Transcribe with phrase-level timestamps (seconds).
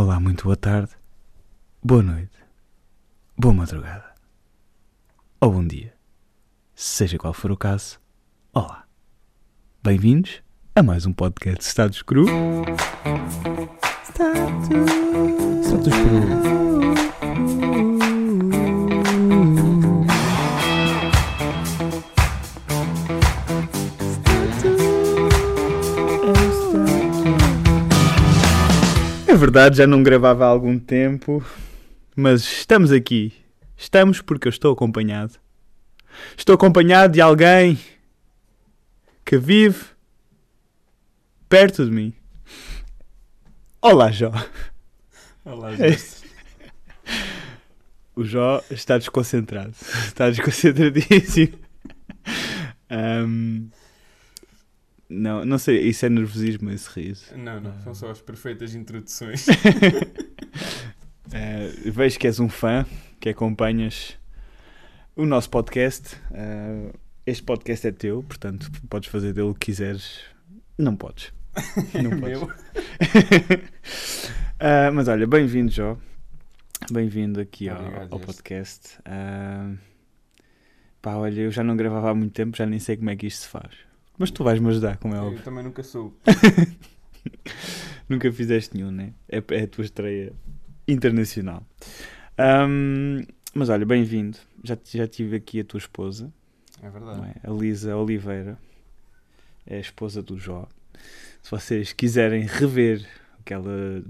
[0.00, 0.92] Olá, muito boa tarde,
[1.82, 2.38] boa noite,
[3.36, 4.14] boa madrugada
[5.40, 5.92] ou bom dia,
[6.72, 7.98] seja qual for o caso.
[8.54, 8.84] Olá,
[9.82, 10.40] bem-vindos
[10.76, 12.26] a mais um podcast de Status Cru.
[14.04, 14.68] Status,
[15.66, 17.87] Status Cru.
[29.38, 31.44] Verdade, já não gravava há algum tempo,
[32.16, 33.32] mas estamos aqui.
[33.76, 35.34] Estamos porque eu estou acompanhado.
[36.36, 37.78] Estou acompanhado de alguém
[39.24, 39.84] que vive
[41.48, 42.12] perto de mim.
[43.80, 44.32] Olá, Jó.
[45.44, 45.70] Olá.
[45.76, 45.96] José.
[48.16, 49.72] O Jó está desconcentrado.
[50.06, 51.56] Está desconcentradíssimo.
[52.90, 53.68] Ahm,
[55.08, 57.26] não, não sei, isso é nervosismo, esse riso.
[57.36, 59.46] Não, não, são só as perfeitas introduções.
[61.32, 62.84] Eh, vejo que és um fã,
[63.20, 64.16] que acompanhas
[65.16, 66.16] o nosso podcast.
[66.32, 66.92] Eh,
[67.26, 70.20] este podcast é teu, portanto, podes fazer dele o que quiseres.
[70.76, 71.32] Não podes.
[71.94, 72.38] Não É podes.
[72.40, 72.52] meu.
[74.60, 75.96] Ah, mas olha, bem-vindo, Jó.
[76.90, 78.26] Bem-vindo aqui ao, Obrigado, ao Jesse.
[78.26, 78.98] podcast.
[79.04, 79.72] Ah,
[81.02, 83.26] pá, olha, eu já não gravava há muito tempo, já nem sei como é que
[83.26, 83.87] isto se faz.
[84.18, 85.42] Mas tu vais-me ajudar, como é Eu óbvio.
[85.42, 86.16] também nunca sou.
[88.08, 89.12] Nunca fizeste nenhum, né?
[89.28, 90.32] É, é a tua estreia
[90.86, 91.66] internacional.
[92.38, 93.22] Ahm,
[93.54, 94.38] mas olha, bem-vindo.
[94.64, 96.32] Já, já tive aqui a tua esposa,
[96.82, 97.20] É verdade.
[97.44, 97.48] é?
[97.48, 98.58] a Lisa Oliveira.
[99.66, 100.66] É a esposa do Jó.
[101.42, 103.06] Se vocês quiserem rever
[103.40, 104.02] aquela.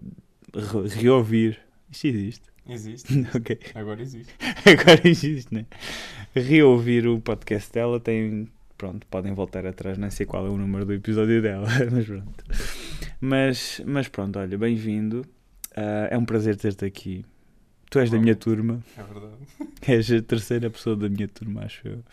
[0.55, 1.59] Re, reouvir.
[1.91, 2.43] Isto existe.
[2.69, 3.27] Existe.
[3.37, 3.59] ok.
[3.75, 4.33] Agora existe.
[4.65, 5.67] Agora existe, né?
[6.35, 8.49] Reouvir o podcast dela tem.
[8.79, 12.45] Pronto, podem voltar atrás, não sei qual é o número do episódio dela, mas pronto.
[13.21, 15.27] Mas, mas pronto, olha, bem-vindo.
[15.77, 17.27] Ah, é um prazer ter-te aqui.
[17.91, 19.35] Tu és da minha turma, É verdade.
[19.83, 22.05] és a terceira pessoa da minha turma, acho eu,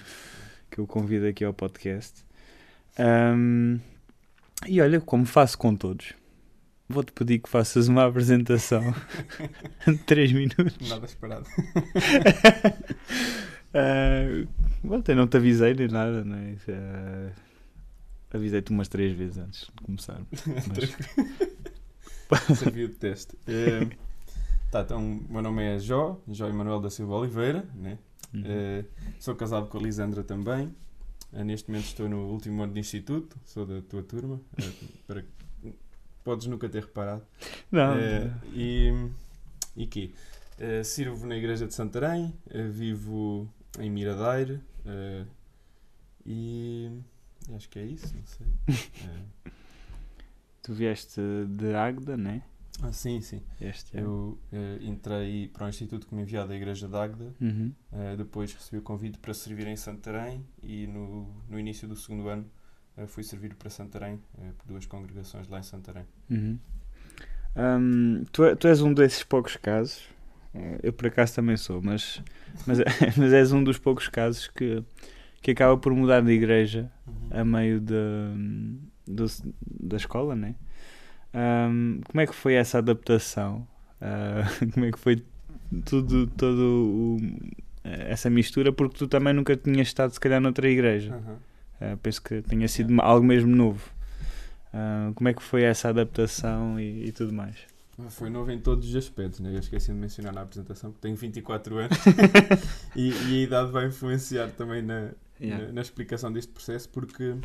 [0.72, 2.26] que eu convido aqui ao podcast.
[2.98, 3.78] Ahm,
[4.66, 6.14] e olha, como faço com todos,
[6.90, 8.82] vou-te pedir que faças uma apresentação
[9.86, 10.90] de 3 minutos.
[10.90, 11.46] Nada esperado.
[13.78, 14.48] Ah,
[14.82, 16.56] bom, eu não te avisei nem nada, não é?
[16.70, 17.32] Ah,
[18.34, 20.22] Avisei-te umas três vezes antes de começar.
[22.56, 23.38] Serviu de teste.
[23.48, 23.88] Eh,
[24.72, 27.66] tá, então, o meu nome é Jó, Jó Emanuel da Silva Oliveira.
[27.74, 27.98] Né?
[28.34, 28.44] Uhum.
[28.46, 28.86] Eh,
[29.20, 30.76] sou casado com a Lisandra também.
[31.32, 33.38] Neste momento estou no último ano de instituto.
[33.46, 34.42] Sou da tua turma.
[35.08, 35.24] para...
[36.24, 37.22] Podes nunca ter reparado.
[37.72, 37.96] Não,
[38.54, 38.92] e,
[39.78, 40.12] e quê?
[40.58, 43.48] Eh, sirvo na igreja de Santarém, eh, vivo
[43.80, 45.26] em Miradeiro eh,
[46.26, 46.92] e
[47.56, 48.48] acho que é isso, não sei.
[49.48, 49.52] Eh,
[50.64, 52.42] tu vieste de Águeda, né?
[52.82, 53.42] ah, sim, sim.
[53.62, 54.02] Este é.
[54.02, 57.72] Eu eh, entrei para o instituto que me enviado da igreja de Águeda, Uhum.
[57.94, 62.28] eh, depois recebi o convite para servir em Santarém e no, no início do segundo
[62.28, 62.46] ano
[62.98, 64.20] eh, fui servir para Santarém,
[64.58, 66.06] por duas congregações lá em Santarém.
[66.30, 66.58] Uhum.
[67.58, 70.10] Hum, tu, é- tu és um desses poucos casos,
[70.84, 72.22] eu por acaso também sou, mas,
[72.66, 72.80] mas,
[73.18, 74.84] mas és um dos poucos casos que,
[75.42, 76.92] que acaba por mudar de igreja
[77.32, 78.32] a meio da,
[79.08, 79.26] do-
[79.82, 80.56] da escola, né?
[81.34, 83.68] Hum, como é que foi essa adaptação?
[84.02, 84.44] Ah,
[84.74, 85.24] como é que foi
[85.86, 87.18] tudo, todo o-
[87.84, 88.72] essa mistura?
[88.72, 91.14] Porque tu também nunca tinhas estado, se calhar, noutra igreja.
[91.14, 91.38] Aham.
[91.82, 93.82] Ah, penso que tenha sido algo mesmo novo.
[94.74, 97.56] Ah, como é que foi essa adaptação e, e tudo mais?
[98.10, 99.54] Foi novo em todos os aspectos, né?
[99.56, 101.98] eu esqueci de mencionar na apresentação que tenho 24 anos
[102.96, 107.36] e, e a idade vai influenciar também na, na, na explicação deste processo, porque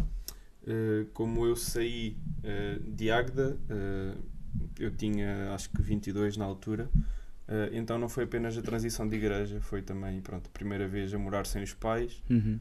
[0.66, 4.14] eh, como eu saí eh, de Águeda, eh,
[4.78, 6.90] eu tinha acho que 22 na altura,
[7.72, 11.18] então não foi apenas a transição de igreja, foi também pronto, a primeira vez a
[11.18, 12.60] morar sem os pais, Uhum.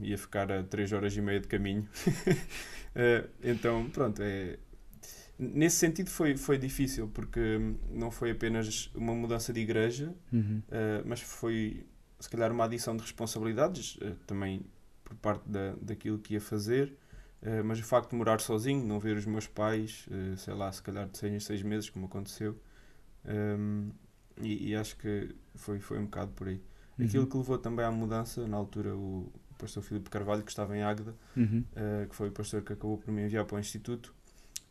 [0.00, 1.88] ia ficar a 3 horas e meia de caminho.
[3.42, 4.56] Então, pronto, é,
[5.38, 10.62] nesse sentido foi, foi difícil, porque hum, não foi apenas uma mudança de igreja, Uhum.
[10.70, 11.86] eh, mas foi
[12.20, 14.64] se calhar uma adição de responsabilidades, eh, também
[15.04, 16.96] por parte da, daquilo que ia fazer.
[17.42, 20.06] eh, mas o facto de morar sozinho, não ver os meus pais,
[20.38, 22.58] sei lá, se calhar de seis em seis meses, como aconteceu,
[23.26, 23.90] hum,
[24.40, 26.60] e, e acho que foi, foi um bocado por aí.
[26.98, 27.28] Aquilo Uhum.
[27.30, 31.14] que levou também à mudança, na altura, o pastor Filipe Carvalho, que estava em Águeda,
[31.36, 31.64] Uhum.
[32.08, 34.14] que foi o pastor que acabou por me enviar para o Instituto.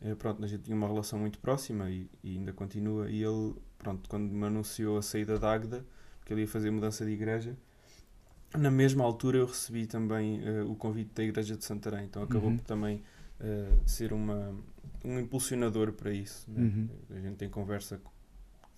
[0.04, 3.10] Eh, pronto, a gente tinha uma relação muito próxima e, e ainda continua.
[3.10, 5.84] E ele, pronto, quando me anunciou a saída da Águeda,
[6.24, 7.56] que ele ia fazer mudança de igreja,
[8.56, 12.04] na mesma altura eu recebi também eh, o convite da igreja de Santarém.
[12.04, 12.56] Então acabou Uhum.
[12.58, 13.02] por também
[13.40, 14.54] eh, ser uma,
[15.04, 16.48] um impulsionador para isso.
[16.50, 16.62] Né?
[16.62, 16.88] Uhum.
[17.16, 18.00] A gente tem conversa,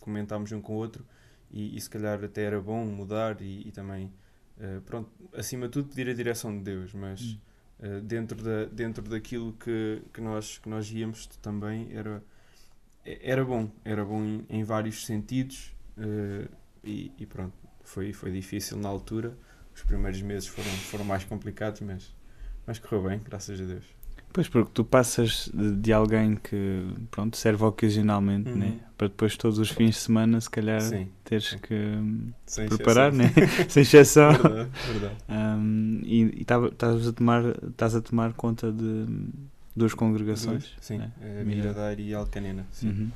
[0.01, 1.05] comentámos um com o outro
[1.51, 4.13] e, e se calhar até era bom mudar e, e também,
[4.59, 7.39] uh, pronto, acima de tudo pedir a direção de Deus, mas uhum.
[7.81, 12.23] Uh, dentro, da, dentro daquilo que, que, nós, que nós íamos também era,
[13.05, 16.49] era bom, era bom em, em vários sentidos uh,
[16.85, 19.37] e, e, pronto, foi, foi difícil na altura.
[19.75, 22.15] Os primeiros meses foram, foram mais complicados, mas,
[22.67, 23.96] mas correu bem, graças a Deus.
[24.37, 28.57] Pois, porque tu passas de, de alguém que pronto, serve ocasionalmente, uhum.
[28.57, 28.81] né?
[28.99, 31.09] para depois todos os fins de semana, se calhar, Sim.
[31.25, 31.75] teres que
[32.45, 33.33] Sem preparar, né?
[33.67, 34.33] sem exceção.
[34.33, 35.15] Verdade, verdade.
[35.27, 39.07] Um, e estás a, tomar, a tomar conta de
[39.75, 40.65] duas congregações.
[40.65, 41.13] Duas, sim, né?
[41.23, 42.67] É Miradair e Alcanena.
[42.73, 42.89] Sim.
[42.91, 43.11] Uhum.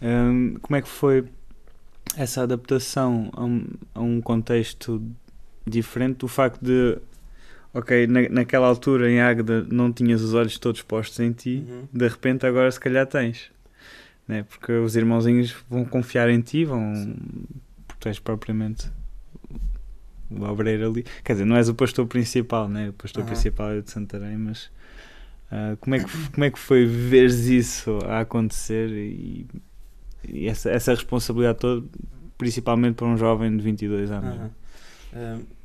[0.00, 1.24] Um, como é que foi
[2.16, 5.02] essa adaptação a um, a um contexto
[5.66, 6.96] diferente do facto de
[7.78, 11.88] ok, na, naquela altura em Águeda não tinhas os olhos todos postos em ti, uhum.
[11.92, 13.50] de repente agora se calhar tens.
[14.26, 14.42] Né?
[14.42, 16.94] Porque os irmãozinhos vão confiar em ti, vão.
[16.94, 17.16] Sim.
[17.86, 18.90] Porque tu és propriamente
[20.30, 21.04] o obreiro ali.
[21.24, 22.90] Quer dizer, não és o pastor principal, né?
[22.90, 23.28] o pastor uhum.
[23.28, 24.70] principal é de Santarém, mas
[25.50, 29.46] uh, como, é que, como é que foi veres isso a acontecer e,
[30.28, 31.86] e essa, essa responsabilidade toda,
[32.36, 34.36] principalmente para um jovem de 22 anos?
[34.36, 34.50] Uhum.
[35.40, 35.57] Uh,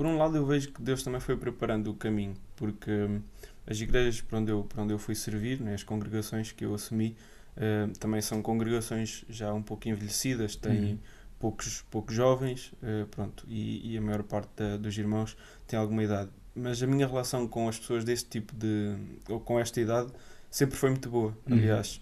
[0.00, 3.20] por um lado eu vejo que Deus também foi preparando o caminho, porque hum,
[3.66, 6.74] as igrejas para onde eu, para onde eu fui servir, né, as congregações que eu
[6.74, 7.14] assumi,
[7.54, 10.98] uh, também são congregações já um pouco envelhecidas, têm uhum.
[11.38, 15.36] poucos, poucos jovens, uh, pronto, e, e, a maior parte da, dos irmãos
[15.66, 16.30] tem alguma idade.
[16.54, 18.96] Mas a minha relação com as pessoas deste tipo de,
[19.28, 20.10] ou com esta idade,
[20.50, 21.36] sempre foi muito boa.
[21.46, 21.58] Uhum.
[21.58, 22.00] Aliás,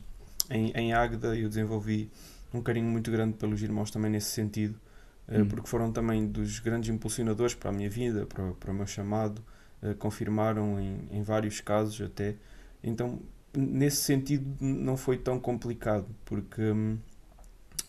[0.49, 2.09] em, em Águeda eu desenvolvi
[2.55, 4.79] um carinho muito grande pelos irmãos também nesse sentido.
[5.29, 5.49] Eh, hum.
[5.49, 9.43] porque foram também dos grandes impulsionadores para a minha vida, para, para o meu chamado,
[9.83, 12.35] uh, confirmaram em, em vários casos até.
[12.83, 13.21] Então,
[13.55, 16.99] nesse sentido, não foi tão complicado, porque um,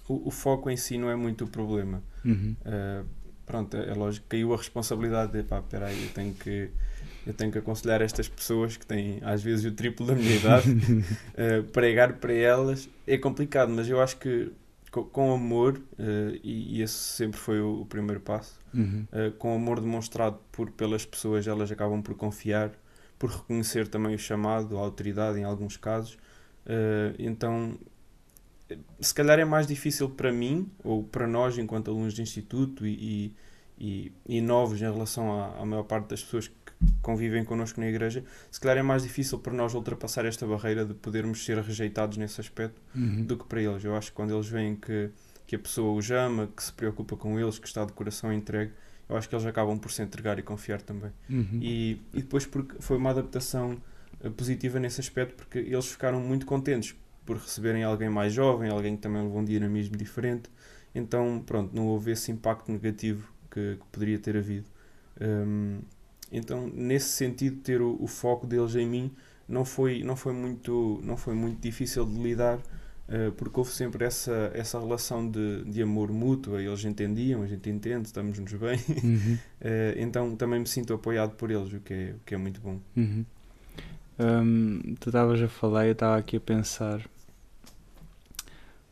[0.07, 2.03] o, o, foco em si não é muito o problema.
[2.25, 2.55] Uhum.
[2.61, 3.05] Uh,
[3.45, 6.69] pronto, é, é, lógico que caiu a responsabilidade de, pá, peraí, eu tenho que
[7.27, 10.71] eu tenho que aconselhar estas pessoas que têm às vezes o triplo da minha idade,
[10.71, 14.51] uh, pregar para elas é complicado, mas eu acho que
[14.91, 19.05] com, com amor, uh, e, e, esse sempre foi o, o primeiro passo, uhum.
[19.11, 22.71] uh, com amor demonstrado por, pelas pessoas, elas acabam por confiar,
[23.17, 26.13] por reconhecer também o chamado, a autoridade em alguns casos.
[26.65, 27.77] Uh, então,
[28.99, 32.93] se calhar é mais difícil para mim, ou para nós, enquanto alunos de instituto e,
[32.93, 33.35] e,
[33.79, 36.55] e novos em relação à, à maior parte das pessoas que
[37.01, 40.93] convivem connosco na igreja, se calhar é mais difícil para nós ultrapassar esta barreira de
[40.93, 43.23] podermos ser rejeitados nesse aspecto uhum.
[43.23, 43.83] do que para eles.
[43.83, 45.09] Eu acho que quando eles veem que,
[45.47, 48.71] que a pessoa os ama, que se preocupa com eles, que está de coração entregue,
[49.07, 51.11] eu acho que eles acabam por se entregar e confiar também.
[51.29, 51.59] Uhum.
[51.61, 53.77] E, e depois porque foi uma adaptação
[54.21, 58.95] eh, positiva nesse aspecto, porque eles ficaram muito contentes por receberem alguém mais jovem, alguém
[58.95, 60.49] que também levou um dinamismo diferente.
[60.93, 64.65] Então, pronto, não houve esse impacto negativo que, que poderia ter havido.
[65.21, 65.79] Um,
[66.31, 69.11] então, nesse sentido, ter o, o, foco deles em mim
[69.47, 74.05] não foi, não foi, muito, não foi muito difícil de lidar, uh, porque houve sempre
[74.05, 76.59] essa, essa relação de, de amor mútuo.
[76.59, 78.79] Eles entendiam, a gente entende, estamos-nos bem.
[79.03, 79.33] Uhum.
[79.33, 82.61] uh, então, também me sinto apoiado por eles, o que é, o que é muito
[82.61, 82.79] bom.
[82.95, 83.25] Uhum.
[84.19, 87.09] Um, tu estavas a falar e eu estava aqui a pensar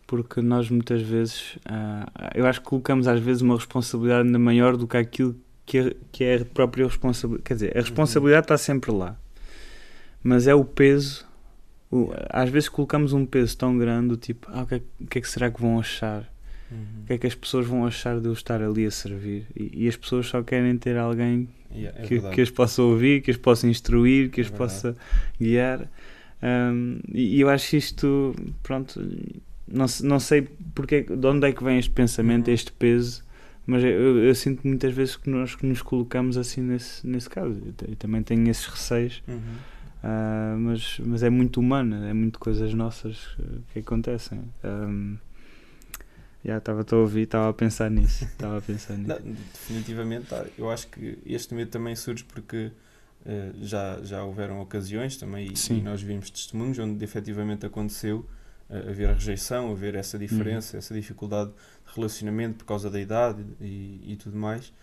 [0.08, 4.78] porque nós muitas vezes uh, eu acho que colocamos às vezes uma responsabilidade ainda maior
[4.78, 5.36] do que aquilo
[5.66, 7.44] que é, que é a própria responsabilidade.
[7.44, 9.20] Quer dizer, a responsabilidade está sempre lá,
[10.24, 11.28] mas é o peso.
[11.92, 15.08] O, às vezes colocamos um peso tão grande, do tipo, ah, o que, é, o
[15.08, 16.32] que é que será que vão achar?
[16.72, 17.04] Uhum.
[17.04, 19.46] O que é que as pessoas vão achar de eu estar ali a servir?
[19.56, 23.22] E, e as pessoas só querem ter alguém yeah, é que, que as possa ouvir,
[23.22, 24.96] que as possa instruir, que as é possa
[25.40, 25.90] guiar.
[26.42, 29.02] Um, e, e eu acho isto, pronto,
[29.68, 32.54] não, não sei porque, de onde é que vem este pensamento, uhum.
[32.54, 33.28] este peso
[33.68, 37.62] mas eu, eu, sinto muitas vezes que nós que nos colocamos assim nesse, nesse caso.
[37.66, 39.36] Eu, eu também tenho esses receios, uhum.
[39.36, 43.36] uh, mas, mas é muito humano, é muito coisas nossas
[43.74, 44.42] que acontecem.
[44.64, 45.18] Um,
[46.46, 48.24] já estava a ouvir, estava a pensar nisso.
[48.32, 49.10] Estava a pensar nisso.
[49.10, 52.72] Não, definitivamente, eu acho que este medo também surge porque
[53.26, 58.26] uh, já, já houveram ocasiões também e, e, nós vimos testemunhos onde efetivamente aconteceu
[58.70, 60.80] haver a rejeição, haver essa diferença, uhum.
[60.80, 61.52] essa dificuldade
[61.96, 64.74] relacionamento por causa da idade e, e tudo mais.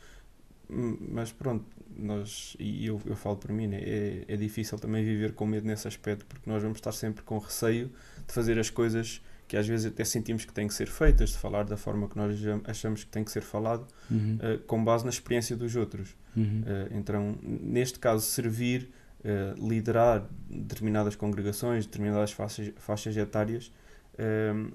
[0.71, 1.65] Hum, mas pronto,
[1.97, 5.67] nós, e eu, eu falo por mim, né, é, é difícil também viver com medo
[5.67, 7.91] nesse aspecto, porque nós vamos estar sempre com receio
[8.27, 11.39] de fazer as coisas que às vezes até sentimos que têm que ser feitas, de
[11.39, 14.39] falar da forma que nós achamos que tem que ser falado, uhum.
[14.39, 16.17] uh, com base na experiência dos outros.
[16.35, 16.63] Uhum.
[16.63, 18.91] Uh, então, neste caso, servir
[19.25, 23.73] uh, liderar determinadas congregações, determinadas faixas, faixas etárias,
[24.15, 24.73] uh,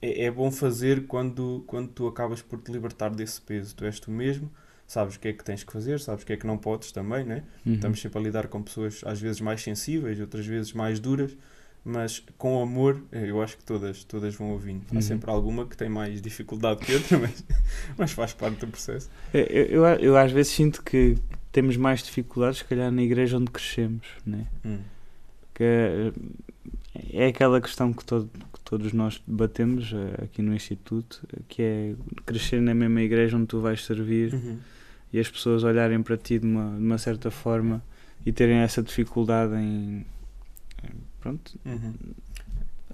[0.00, 3.74] é, é, bom fazer quando, quando tu acabas por te libertar desse peso.
[3.74, 4.50] Tu és tu mesmo,
[4.86, 6.92] sabes o que é que tens que fazer, sabes o que é que não podes
[6.92, 7.42] também, né?
[7.64, 7.74] Uhum.
[7.74, 11.36] Estamos sempre a lidar com pessoas às vezes mais sensíveis, outras vezes mais duras,
[11.84, 14.84] mas com amor eh, eu acho que todas, todas vão ouvindo.
[14.90, 15.00] Há uhum.
[15.00, 17.44] sempre alguma que tem mais dificuldade que outra, mas,
[17.96, 19.08] mas faz parte do processo.
[19.32, 21.16] Eu, eu, eu, às vezes sinto que
[21.52, 24.46] temos mais dificuldades, se calhar, na igreja onde crescemos, né?
[24.64, 24.78] Hum.
[25.54, 26.12] Que é,
[27.12, 31.94] é aquela questão que, todo, que todos nós debatemos eh, aqui no Instituto, que é
[32.26, 34.34] crescer na mesma igreja onde tu vais servir.
[34.34, 34.58] Uhum
[35.12, 37.82] e as pessoas olharem para ti de uma, de uma certa forma
[38.24, 40.04] e terem essa dificuldade em,
[41.20, 41.94] pronto uhum.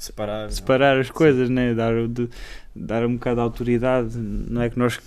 [0.02, 2.28] Separar separar as coisas né dar de,
[2.74, 5.00] dar um bocado de autoridade não é que nós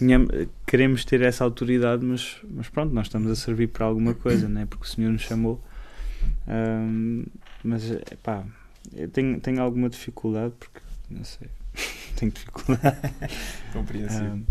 [0.66, 4.66] queremos ter essa autoridade mas mas pronto nós estamos a servir para alguma coisa né
[4.70, 5.62] porque o Senhor nos chamou
[6.48, 7.24] um,
[7.64, 7.84] mas
[8.24, 8.44] pá
[8.94, 11.50] eu tenho tenho alguma dificuldade porque não sei
[12.16, 12.98] tenho dificuldade
[13.74, 14.46] compreensível um,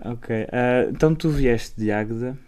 [0.00, 0.44] Ok.
[0.44, 2.38] Uh, então tu vieste de Águeda,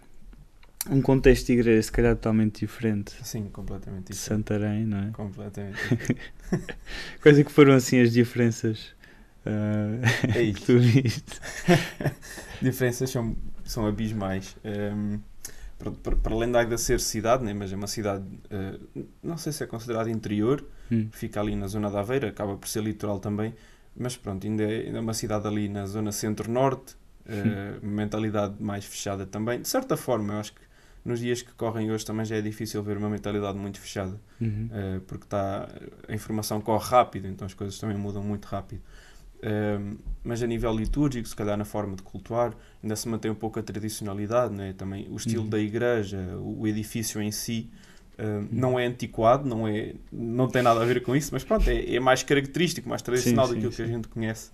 [0.89, 3.13] um contexto de igreja se calhar totalmente diferente.
[3.23, 4.47] Sim, completamente diferente.
[4.47, 5.11] Santarém, não é?
[5.11, 5.77] Completamente.
[7.21, 8.93] Quais é que foram assim as diferenças
[9.45, 10.03] uh,
[10.35, 11.39] é que tu viste?
[12.61, 14.55] diferenças são, são abismais.
[14.63, 15.19] Um,
[15.77, 19.37] para, para, para, além da Águeda ser cidade, né, mas é uma cidade, uh, não
[19.37, 21.07] sei se é considerada interior, hum.
[21.11, 23.53] fica ali na zona da Aveira, acaba por ser litoral também,
[23.95, 28.85] mas pronto, ainda é, ainda é uma cidade ali na zona centro-norte, uh, mentalidade mais
[28.85, 29.61] fechada também.
[29.61, 30.61] De certa forma, eu acho que
[31.03, 34.69] nos dias que correm hoje também já é difícil ver uma mentalidade muito fechada, uhum.
[34.71, 35.67] uh, porque tá,
[36.07, 38.81] a informação corre rápido, então as coisas também mudam muito rápido.
[39.37, 42.53] Uh, mas a nível litúrgico, se calhar na forma de cultuar,
[42.83, 44.73] ainda se mantém um pouco a tradicionalidade, né?
[44.77, 45.49] também o estilo uhum.
[45.49, 47.67] da igreja, o, o, edifício em si.
[48.19, 51.67] Uh, não é antiquado, não, é, não tem nada a ver com isso, mas pronto,
[51.67, 53.91] é, é mais característico, mais tradicional sim, daquilo sim, que sim.
[53.91, 54.51] a gente conhece.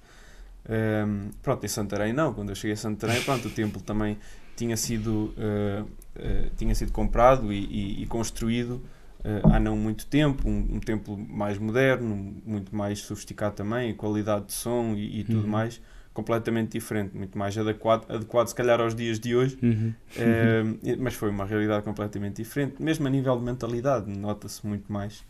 [0.70, 4.18] Um, pronto, em Santarém não, quando eu cheguei a Santarém, pronto, o templo também
[4.58, 8.84] tinha sido, uh, uh, tinha sido comprado e, e, e construído
[9.20, 14.48] uh, há não muito tempo, um, um, templo mais moderno, muito mais sofisticado também, qualidade
[14.48, 15.48] de som e, e tudo uhum.
[15.48, 15.80] mais,
[16.14, 19.94] completamente diferente, muito mais adequado, adequado se calhar aos dias de hoje, uhum.
[20.98, 25.24] mas foi uma realidade completamente diferente, mesmo a nível de mentalidade, nota-se muito mais.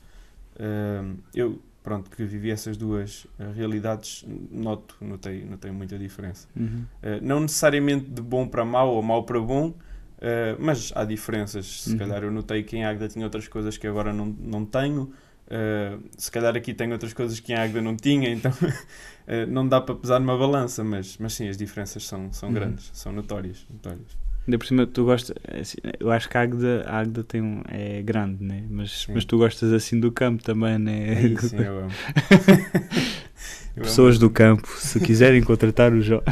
[1.36, 6.46] eu pronto, que vivi essas duas uh, realidades, noto, notei, notei muita diferença.
[6.54, 6.84] Uhum.
[7.02, 9.76] Uh, não necessariamente de bom para mau ou mau para bom, uh,
[10.60, 11.84] mas há diferenças.
[11.84, 11.98] Se uhum.
[11.98, 15.14] calhar eu notei que em Águeda tinha outras coisas que agora não, não tenho.
[16.18, 18.52] se calhar aqui tem outras coisas que em Águeda não tinha, então
[19.48, 22.56] não dá para pesar numa balança, mas, mas sim, as diferenças são, são uhum.
[22.56, 23.66] grandes, são notórias.
[23.70, 24.27] notórias.
[24.48, 25.36] Ainda por cima, tu gostas.
[25.46, 28.64] É assim, eu acho que a Águeda, a Águeda tem um, é grande, né?
[28.70, 31.12] Mas, mas tu gostas assim do campo também, né?
[31.12, 31.92] É sim, eu amo.
[33.76, 36.24] Pessoas do campo, se quiserem contratar o Jó.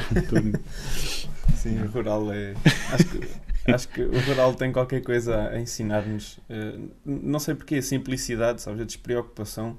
[1.56, 2.54] sim, o rural é.
[2.92, 6.40] Acho que, acho que o rural tem qualquer coisa a ensinar-nos.
[6.50, 8.82] Uh, não sei porquê, a simplicidade, sabes?
[8.82, 9.76] A despreocupação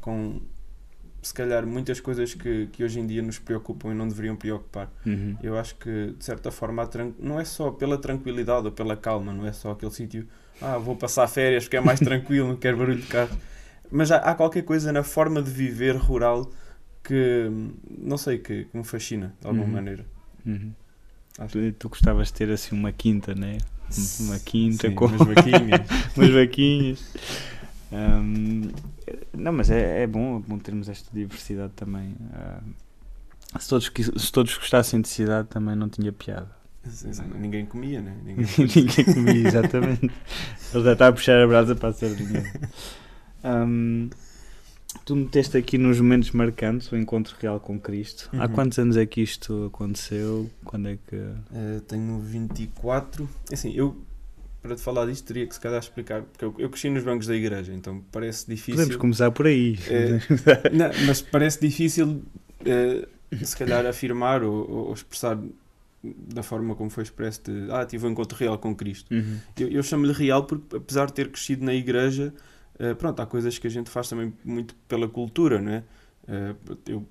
[0.00, 0.40] com
[1.22, 4.90] se calhar muitas coisas que, que hoje em dia nos preocupam e não deveriam preocupar.
[5.04, 5.36] Uhum.
[5.42, 9.46] Eu acho que de certa forma não é só pela tranquilidade ou pela calma, não
[9.46, 10.26] é só aquele sítio,
[10.60, 13.36] ah, vou passar férias porque é mais tranquilo, não quero barulho de carro.
[13.90, 16.50] Mas há, há, qualquer coisa na forma de viver rural
[17.02, 17.50] que
[17.98, 19.72] não sei, que, que me fascina de alguma uhum.
[19.72, 20.06] maneira.
[20.46, 20.72] Uhum.
[21.50, 23.58] Tu, tu, gostavas de ter assim uma quinta, né?
[24.20, 25.80] Uma quinta Sim, com umas vaquinhas.
[26.16, 27.14] umas vaquinhas.
[27.92, 28.70] Um,
[29.36, 32.14] não, mas é, é, bom, é bom termos esta diversidade também.
[32.32, 36.60] Uh, se, todos, se todos gostassem de cidade também não tinha piada.
[37.38, 38.16] Ninguém comia, né?
[38.24, 40.10] Ninguém, Ninguém comia, exatamente.
[40.72, 42.52] Ele já está a puxar a brasa para a sardinha.
[43.44, 44.08] Um,
[45.04, 48.30] tu meteste aqui nos momentos marcantes o encontro real com Cristo.
[48.32, 48.42] Uhum.
[48.42, 50.48] Há quantos anos é que isto aconteceu?
[50.64, 51.16] Quando é que.
[51.16, 53.28] Uh, tenho 24.
[53.52, 53.96] Assim, eu
[54.62, 57.26] para te falar disto teria que se calhar explicar, porque eu, eu cresci nos bancos
[57.26, 58.74] da igreja, então parece difícil.
[58.74, 59.78] Podemos começar por aí.
[59.88, 60.18] É,
[60.70, 62.22] não, mas parece difícil
[62.64, 63.08] é,
[63.42, 65.38] se calhar afirmar ou, ou, expressar
[66.02, 69.12] da forma como foi expresso de ah, tive um encontro real com Cristo.
[69.14, 69.38] Uhum.
[69.58, 72.32] Eu, eu chamo-lhe real porque apesar de ter crescido na igreja,
[72.78, 75.84] é, pronto, há coisas que a gente faz também muito pela cultura, não é?
[76.86, 77.04] eu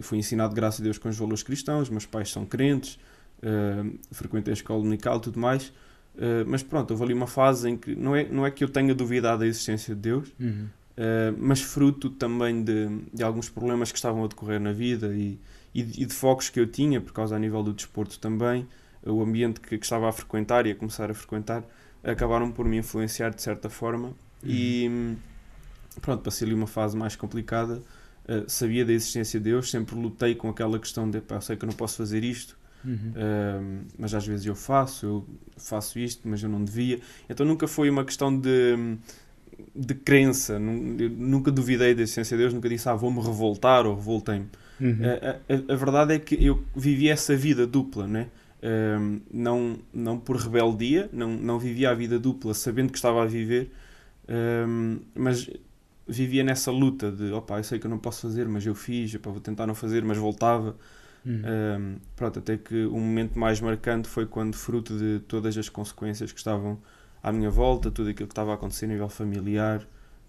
[0.00, 2.98] fui ensinado, graças a Deus, com os valores cristãos, meus pais são crentes,
[4.10, 5.72] frequentei a escola unical e tudo mais,
[6.20, 8.68] Uh, mas pronto, houve ali uma fase em que não é, não é que eu
[8.68, 10.66] tenha duvidado da existência de Deus, uhum.
[10.98, 15.40] uh, mas fruto também de, de alguns problemas que estavam a decorrer na vida e,
[15.74, 18.68] e, e, de focos que eu tinha, por causa a nível do desporto também,
[19.02, 21.64] o ambiente que, que, estava a frequentar e a começar a frequentar,
[22.04, 24.14] acabaram por me influenciar de certa forma uhum.
[24.44, 25.16] e
[26.02, 27.82] pronto, passei ali uma fase mais complicada.
[28.28, 31.64] Uh, sabia da existência de Deus, sempre lutei com aquela questão de pá, sei que
[31.64, 32.94] eu não posso fazer isto, uhum.
[32.94, 37.00] uh, mas às vezes eu faço, eu faço isto, mas eu não devia.
[37.28, 38.96] Então nunca foi uma questão de,
[39.74, 44.48] de crença, nunca duvidei da existência de Deus, nunca disse, ah, vou-me revoltar ou revoltei-me.
[44.80, 44.92] Uhum.
[44.92, 48.28] Uh, a, a, verdade é que eu vivi essa vida dupla, né?
[49.32, 53.70] Não, não por rebeldia, não, não vivia a vida dupla sabendo que estava a viver,
[55.14, 55.48] mas
[56.10, 59.14] vivia nessa luta de opa, eu sei que eu não posso fazer, mas eu fiz,
[59.14, 60.76] opa, vou tentar não fazer, mas voltava.
[61.24, 61.98] Uhum.
[62.16, 66.38] pronto, até que o momento mais marcante foi quando, fruto de todas as consequências que
[66.38, 66.80] estavam
[67.22, 69.86] à minha volta, tudo aquilo que estava a acontecer a nível familiar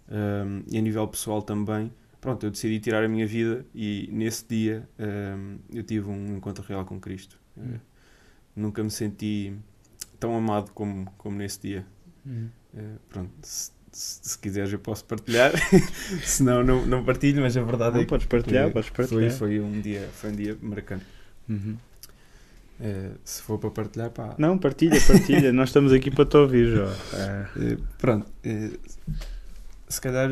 [0.10, 4.46] um, e a nível pessoal também, pronto, eu decidi tirar a minha vida e nesse
[4.46, 7.40] dia um, eu tive um encontro real com Cristo.
[7.56, 7.80] Uhum.
[8.56, 9.54] nunca me senti
[10.20, 11.86] tão amado como, como nesse dia.
[12.26, 12.50] Uhum.
[12.74, 13.32] Uh, pronto,
[13.92, 15.52] se, se, quiseres eu posso partilhar,
[16.24, 19.32] se não, não partilho, mas a verdade não, é que podes partilhar, foi, podes partilhar.
[19.32, 21.06] Foi, foi, um dia, foi um dia marcante.
[21.50, 21.78] Uhum.
[22.80, 24.34] Uh, se for para partilhar, pá.
[24.38, 25.52] Não, partilha, partilha.
[25.54, 26.86] Nós estamos aqui para te ouvir, Jó.
[26.88, 28.28] Uh, pronto.
[28.46, 28.80] Uh,
[29.88, 30.30] se calhar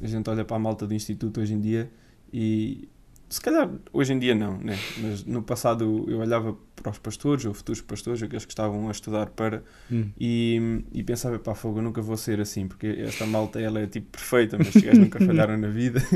[0.00, 1.90] a gente olha para a malta do Instituto hoje em dia
[2.32, 2.88] e
[3.28, 4.78] se calhar hoje em dia não, né?
[4.98, 8.92] mas no passado eu olhava para os pastores ou futuros pastores, aqueles que estavam a
[8.92, 10.10] estudar para, hum.
[10.18, 13.86] e, e pensava, pá, fogo, eu nunca vou ser assim, porque esta malta ela é
[13.86, 16.00] tipo perfeita, mas os gajos nunca falharam na vida.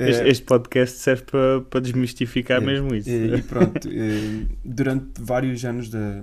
[0.00, 3.10] Este, este, podcast serve para, para desmistificar é, mesmo isso.
[3.10, 3.88] E, e pronto,
[4.64, 6.22] durante vários anos da,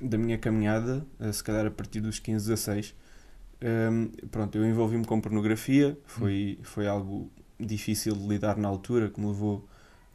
[0.00, 2.94] da minha caminhada, eh, se calhar a partir dos 15, 16,
[3.62, 6.62] um, pronto, eu envolvi-me com pornografia, foi, hum.
[6.62, 7.30] foi algo
[7.64, 9.68] difícil de lidar na altura, que me levou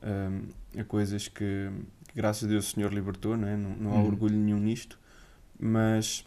[0.03, 1.69] um, a coisas que,
[2.07, 3.55] que, graças a Deus, o Senhor libertou, não, é?
[3.55, 4.07] não, não há uhum.
[4.07, 4.99] orgulho nenhum nisto,
[5.59, 6.25] mas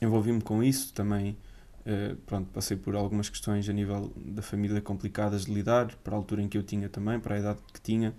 [0.00, 1.36] envolvi-me com isso também.
[1.80, 6.16] Uh, pronto, passei por algumas questões a nível da família complicadas de lidar, para a
[6.16, 8.14] altura em que eu tinha também, para a idade que tinha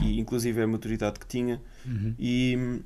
[0.00, 1.60] e inclusive a maturidade que tinha.
[1.84, 2.14] Uhum.
[2.18, 2.82] E,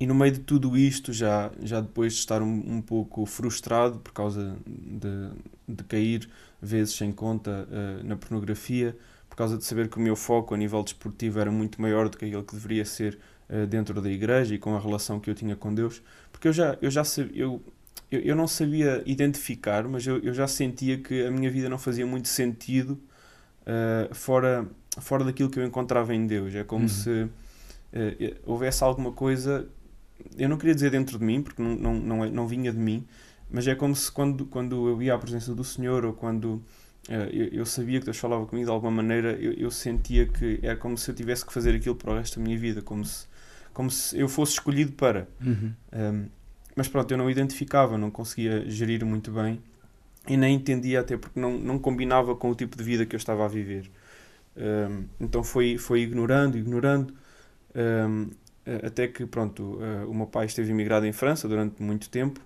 [0.00, 3.98] e no meio de tudo isto, já, já depois de estar um, um pouco frustrado
[3.98, 5.28] por causa de,
[5.68, 6.26] de cair
[6.60, 8.96] vezes sem conta uh, na pornografia,
[9.28, 12.16] por causa de saber que o meu foco a nível desportivo era muito maior do
[12.16, 13.18] que aquele que deveria ser
[13.50, 16.52] uh, dentro da igreja e com a relação que eu tinha com Deus, porque eu
[16.54, 17.62] já, eu já sabia, eu,
[18.10, 21.78] eu, eu não sabia identificar, mas eu, eu já sentia que a minha vida não
[21.78, 22.98] fazia muito sentido
[23.66, 24.66] uh, fora,
[24.98, 26.54] fora daquilo que eu encontrava em Deus.
[26.54, 26.88] É como uhum.
[26.88, 27.28] se
[28.46, 29.68] houvesse alguma coisa,
[30.36, 32.78] eu não queria dizer dentro de mim, porque não, não, não, é, não vinha de
[32.78, 33.06] mim,
[33.50, 36.62] mas é como se quando, quando eu ia à presença do Senhor ou quando
[37.08, 40.60] uh, eu, eu, sabia que Deus falava comigo de alguma maneira, eu, eu, sentia que
[40.62, 43.04] era como se eu tivesse que fazer aquilo para o resto da minha vida, como
[43.04, 43.26] se,
[43.72, 45.28] como se eu fosse escolhido para.
[45.44, 45.72] Uhum.
[45.92, 46.26] Um,
[46.76, 49.60] mas pronto, eu não identificava, não conseguia gerir muito bem
[50.28, 53.18] e nem entendia até porque não, não combinava com o tipo de vida que eu
[53.18, 53.90] estava a viver.
[54.56, 57.14] Um, então foi, foi ignorando, ignorando,
[57.74, 58.30] um,
[58.86, 62.40] até que pronto, uh, o meu pai esteve imigrado em França durante muito tempo,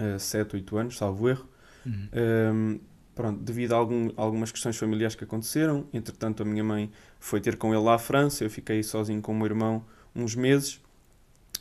[0.00, 1.46] uh, 7, 8 anos, salvo erro.
[1.86, 2.08] Uhum.
[2.54, 2.80] Um,
[3.14, 7.56] pronto, devido a algum, algumas questões familiares que aconteceram, entretanto a minha mãe foi ter
[7.56, 10.80] com ele lá à França, eu fiquei sozinho com o meu irmão uns meses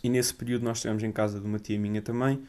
[0.04, 2.42] e nesse período nós estivemos em casa de uma tia minha também.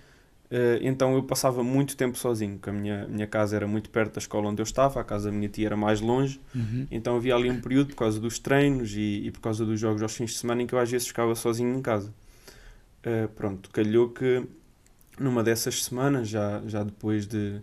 [0.51, 4.15] Uh, então eu passava muito tempo sozinho, porque a minha, minha casa era muito perto
[4.15, 6.89] da escola onde eu estava, a casa da minha tia era mais longe, uhum.
[6.91, 10.03] então havia ali um período por causa dos treinos e, e, por causa dos jogos
[10.03, 12.13] aos fins de semana em que eu às vezes ficava sozinho em casa.
[13.07, 14.45] Uh, pronto, calhou que
[15.21, 17.61] numa dessas semanas, já, já depois de,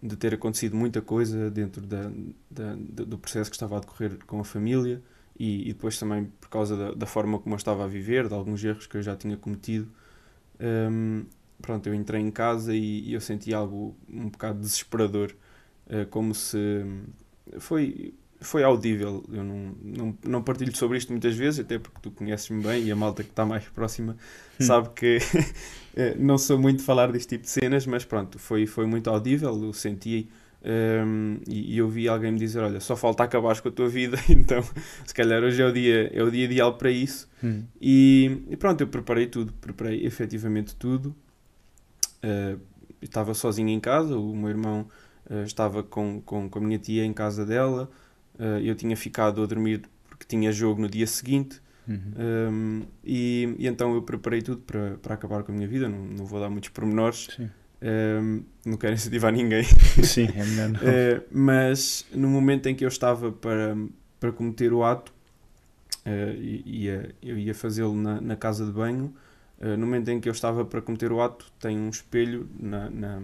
[0.00, 2.10] de ter acontecido muita coisa dentro da,
[2.50, 5.02] da, do processo que estava a decorrer com a família
[5.38, 8.34] e, e depois também por causa da, da, forma como eu estava a viver, de
[8.34, 9.90] alguns erros que eu já tinha cometido,
[10.60, 11.24] um,
[11.62, 15.32] pronto, eu entrei em casa e, e, eu senti algo um bocado desesperador,
[15.86, 16.84] uh, como se
[17.58, 19.24] foi foi audível.
[19.32, 22.92] Eu não, não, não partilho sobre isto muitas vezes, até porque tu conheces-me bem e
[22.92, 24.16] a malta que está mais próxima
[24.60, 24.64] hum.
[24.64, 25.18] sabe que
[25.96, 29.08] eh, não sou muito de falar deste tipo de cenas, mas pronto, foi, foi muito
[29.08, 29.62] audível.
[29.62, 30.28] Eu senti
[30.64, 33.88] um, e, e eu vi alguém me dizer: Olha, só falta acabar com a tua
[33.88, 34.62] vida, então
[35.04, 37.28] se calhar hoje é o dia, é o dia ideal para isso.
[37.42, 37.64] Hum.
[37.80, 41.14] E, e, pronto, eu preparei tudo, preparei efetivamente tudo.
[42.22, 42.60] Uh,
[43.00, 44.86] estava sozinho em casa, o meu irmão
[45.30, 47.90] uh, estava com, com, com a minha tia em casa dela.
[48.38, 51.60] Uh, eu tinha ficado a dormir porque tinha jogo no dia seguinte.
[51.88, 52.12] Uhum.
[52.16, 55.88] Um, e, e, então eu preparei tudo para, para acabar com a minha vida.
[55.88, 57.28] Não, não vou dar muitos pormenores.
[57.82, 59.64] Um, não quero incentivar ninguém.
[60.04, 60.80] Sim, é melhor não.
[60.80, 63.76] Uh, mas no momento em que eu estava para,
[64.20, 65.12] para cometer o ato,
[66.06, 69.12] uh, ia, eu ia fazê-lo na, na casa de banho.
[69.62, 72.90] Uh, no momento em que eu estava para cometer o ato, tem um espelho na,
[72.90, 73.22] na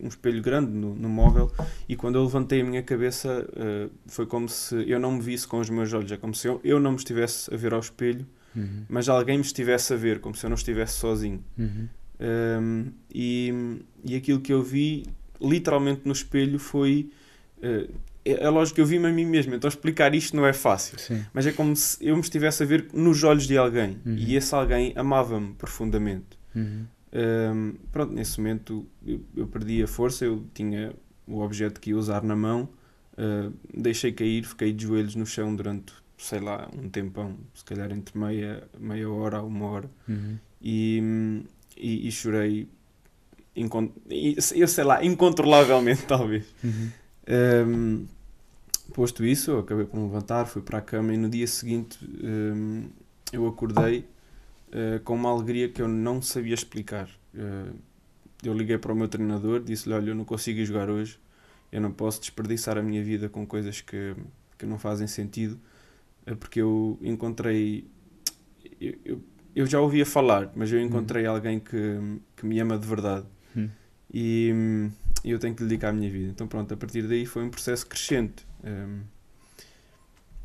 [0.00, 1.50] um espelho grande no, no, móvel
[1.88, 5.46] e quando eu levantei a minha cabeça uh, foi como se eu não me visse
[5.46, 7.80] com os meus olhos, é como se eu, eu não me estivesse a ver ao
[7.80, 8.84] espelho, uhum.
[8.88, 11.44] mas alguém me estivesse a ver, como se eu não estivesse sozinho.
[11.58, 11.88] Uhum.
[12.20, 15.04] Um, e, e aquilo que eu vi
[15.40, 17.10] literalmente no espelho foi.
[17.58, 17.92] Uh,
[18.24, 20.98] é, é lógico que eu vi-me a mim mesmo, então explicar isto não é fácil.
[20.98, 21.24] Sim.
[21.32, 24.16] Mas é como se eu me estivesse a ver nos olhos de alguém uhum.
[24.16, 26.38] e esse alguém amava-me profundamente.
[26.54, 26.86] Uhum.
[27.14, 30.94] Um, pronto, nesse momento eu, eu, perdi a força, eu tinha
[31.26, 32.68] o objeto que ia usar na mão,
[33.14, 37.92] uh, deixei cair, fiquei de joelhos no chão durante, sei lá, um tempão, se calhar
[37.92, 40.38] entre meia, meia hora a uma hora, uhum.
[40.62, 41.44] e,
[41.76, 42.66] e, e, chorei,
[43.54, 46.46] eu sei lá, incontrolavelmente, talvez.
[47.32, 48.06] Uhum.
[48.06, 48.06] Um,
[48.92, 51.98] posto isso, eu acabei por me levantar, fui para a cama e no dia seguinte
[52.22, 52.88] um,
[53.32, 54.04] eu acordei
[54.68, 57.08] uh, com uma alegria que eu não sabia explicar.
[57.34, 57.74] Uh,
[58.42, 61.18] eu liguei para o meu treinador, disse-lhe: Olha, eu não consigo jogar hoje,
[61.70, 64.14] eu não posso desperdiçar a minha vida com coisas que,
[64.58, 65.58] que não fazem sentido,
[66.30, 67.86] uh, porque eu encontrei.
[68.80, 69.22] Eu, eu,
[69.54, 71.30] eu, já ouvia falar, mas eu encontrei hum.
[71.30, 71.98] alguém que,
[72.36, 73.26] que me ama de verdade.
[73.56, 73.68] Hum.
[74.12, 74.90] E,
[75.24, 76.30] e eu tenho que lhe dedicar a minha vida.
[76.30, 78.46] Então, pronto, a partir daí foi um processo crescente.
[78.64, 79.00] Um,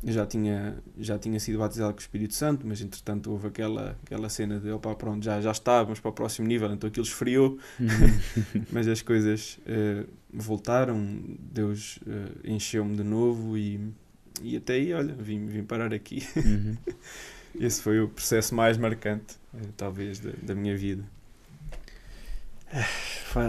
[0.02, 3.98] eu já tinha, já tinha sido batizado com o Espírito Santo, mas entretanto houve aquela,
[4.04, 7.58] aquela cena de opa, pronto, já, já estávamos para o próximo nível, então aquilo esfriou,
[7.80, 8.64] uhum.
[8.70, 11.20] mas as coisas uh, voltaram,
[11.52, 13.92] Deus uh, encheu-me de novo e,
[14.40, 16.24] e até aí, olha, vim, vim parar aqui.
[16.36, 16.76] Uhum.
[17.58, 21.04] Esse foi o processo mais marcante, uh, talvez, da, da minha vida.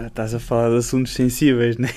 [0.06, 1.88] Estás a falar de assuntos sensíveis, né?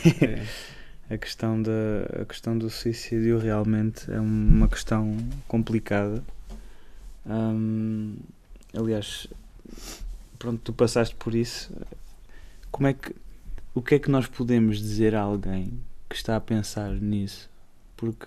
[1.10, 6.24] É a questão, da, a questão do suicídio realmente é uma questão complicada.
[8.76, 9.28] Aliás,
[10.40, 11.72] pronto, tu passaste por isso.
[12.72, 13.14] Como é que,
[13.76, 17.50] o que é que nós podemos dizer a alguém que está a pensar nisso?
[17.96, 18.26] Porque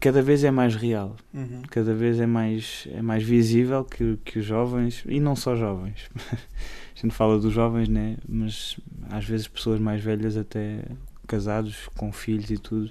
[0.00, 1.62] cada vez é mais real, uhum.
[1.70, 6.10] cada vez é mais, é mais visível que, que os jovens, e não só jovens,
[6.24, 8.16] a gente fala dos jovens, né?
[8.28, 8.78] mas
[9.10, 10.84] às vezes pessoas mais velhas até
[11.26, 12.90] casados com filhos e tudo,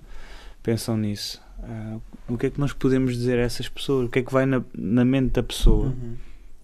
[0.62, 1.42] pensam nisso.
[1.60, 4.08] Uh, o que é que nós podemos dizer a essas pessoas?
[4.08, 6.16] O que é que vai na, na mente da pessoa uhum.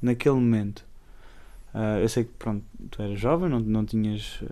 [0.01, 0.85] naquele momento?
[1.73, 4.43] Uh, eu sei que pronto, tu eras jovem, não, não tinhas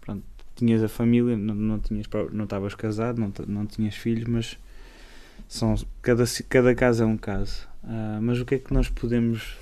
[0.00, 0.22] pronto,
[0.54, 4.58] tinhas a família, não, não tinhas não estavas casado, não, não tinhas filhos, mas
[5.48, 7.66] são cada, cada caso é um caso.
[7.84, 9.56] Uh, mas o que é que nós podemos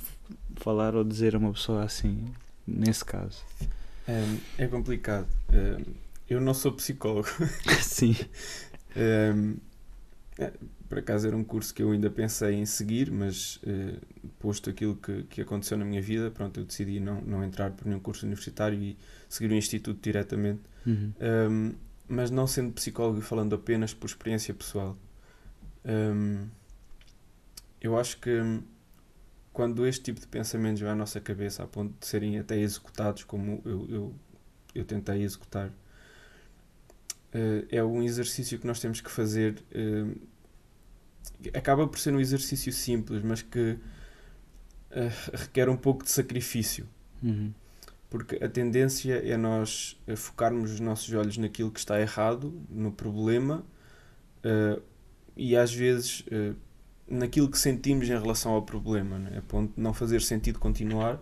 [0.57, 2.33] falar ou dizer a uma pessoa assim
[2.67, 3.43] nesse caso?
[4.07, 5.27] É, é complicado.
[6.29, 7.29] Eu não sou psicólogo.
[7.83, 8.17] Sim.
[8.97, 9.57] um,
[10.39, 10.53] é,
[10.89, 14.01] por acaso era um curso que eu ainda pensei em seguir, mas uh,
[14.39, 17.87] posto aquilo que, que aconteceu na minha vida, pronto, eu decidi não, não entrar por
[17.87, 18.97] nenhum curso universitário e
[19.29, 20.61] seguir o instituto diretamente.
[20.87, 21.13] Uhum.
[21.21, 21.75] Um,
[22.07, 24.97] mas não sendo psicólogo e falando apenas por experiência pessoal.
[25.85, 26.49] Um,
[27.81, 28.41] eu acho que
[29.53, 33.25] quando este tipo de pensamentos vem à nossa cabeça a ponto de serem até executados
[33.25, 34.15] como eu, eu,
[34.75, 35.71] eu tentei executar
[37.35, 39.63] uh, é um exercício que nós temos que fazer.
[39.75, 40.17] Uh,
[41.53, 43.79] acaba por ser um exercício simples, mas que uh,
[45.35, 46.89] requer um pouco de sacrifício.
[47.23, 47.53] Uhum.
[48.09, 53.65] Porque a tendência é nós focarmos os nossos olhos naquilo que está errado, no problema,
[55.37, 56.25] e às vezes
[57.09, 59.39] naquilo que sentimos em relação ao problema, né?
[59.39, 61.21] a ponto de não fazer sentido continuar.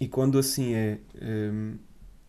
[0.00, 0.98] e quando assim é,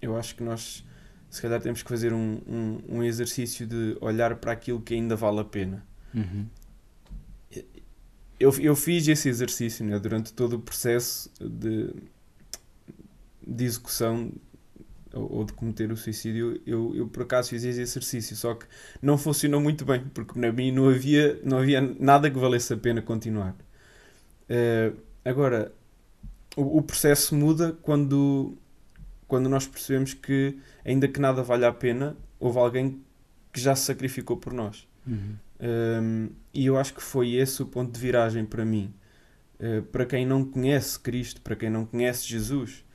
[0.01, 0.85] eu acho que nós
[1.29, 5.15] se calhar temos que fazer um, um, um exercício de olhar para aquilo que ainda
[5.15, 5.85] vale a pena.
[6.13, 6.47] Uhum.
[8.39, 11.93] Eu, eu fiz esse exercício né, durante todo o processo de,
[13.45, 14.31] de execução
[15.13, 16.61] ou, ou de cometer o suicídio.
[16.65, 18.65] Eu, eu por acaso fiz esse exercício, só que
[19.01, 22.77] não funcionou muito bem, porque para mim não havia, não havia nada que valesse a
[22.77, 23.55] pena continuar.
[24.49, 25.71] Uh, agora,
[26.55, 28.57] o, o processo muda quando
[29.27, 33.03] quando nós percebemos que, ainda que nada valha a pena, houve alguém
[33.51, 34.87] que já se sacrificou por nós.
[35.05, 35.35] Uhum.
[35.59, 38.93] Um, e eu acho que foi esse o ponto de viragem para mim.
[39.59, 42.85] Uh, para quem não conhece Cristo, para quem não conhece Jesus,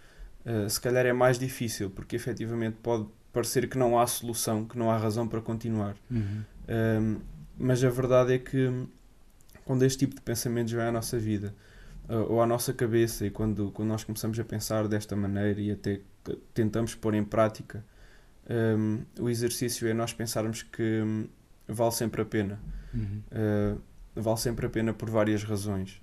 [0.46, 4.78] uh, se calhar é mais difícil, porque efetivamente pode parecer que não há solução, que
[4.78, 5.96] não há razão para continuar.
[6.10, 6.42] Uhum.
[6.68, 7.20] Um,
[7.58, 8.86] mas a verdade é que
[9.64, 11.54] quando este tipo de pensamentos vem à nossa vida,
[12.08, 15.70] uh, ou à nossa cabeça, e quando, quando nós começamos a pensar desta maneira e
[15.70, 16.00] até
[16.52, 17.84] tentamos pôr em prática,
[18.78, 21.26] um, o exercício é nós pensarmos que um,
[21.66, 22.60] vale sempre a pena.
[22.92, 23.22] Uhum.
[23.30, 23.80] Uh,
[24.20, 26.02] vale sempre a pena por várias razões.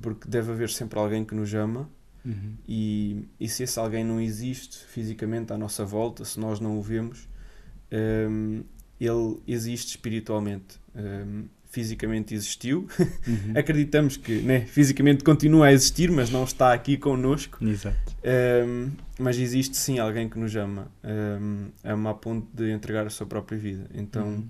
[0.00, 1.88] porque deve haver sempre alguém que nos ama
[2.24, 2.54] Uhum.
[2.66, 6.82] e, e se esse alguém não existe fisicamente à nossa volta, se nós não o
[6.82, 7.28] vemos,
[8.30, 8.62] um,
[9.00, 10.80] ele existe espiritualmente.
[10.94, 12.86] Um, fisicamente existiu.
[13.26, 13.52] Uhum.
[13.58, 17.58] Acreditamos que né, fisicamente continua a existir, mas não está aqui connosco.
[17.66, 18.14] Exato.
[18.64, 23.10] Um, mas existe sim alguém que nos ama, um, ama a ponto de entregar a
[23.10, 23.86] sua própria vida.
[23.92, 24.48] Então Uhum.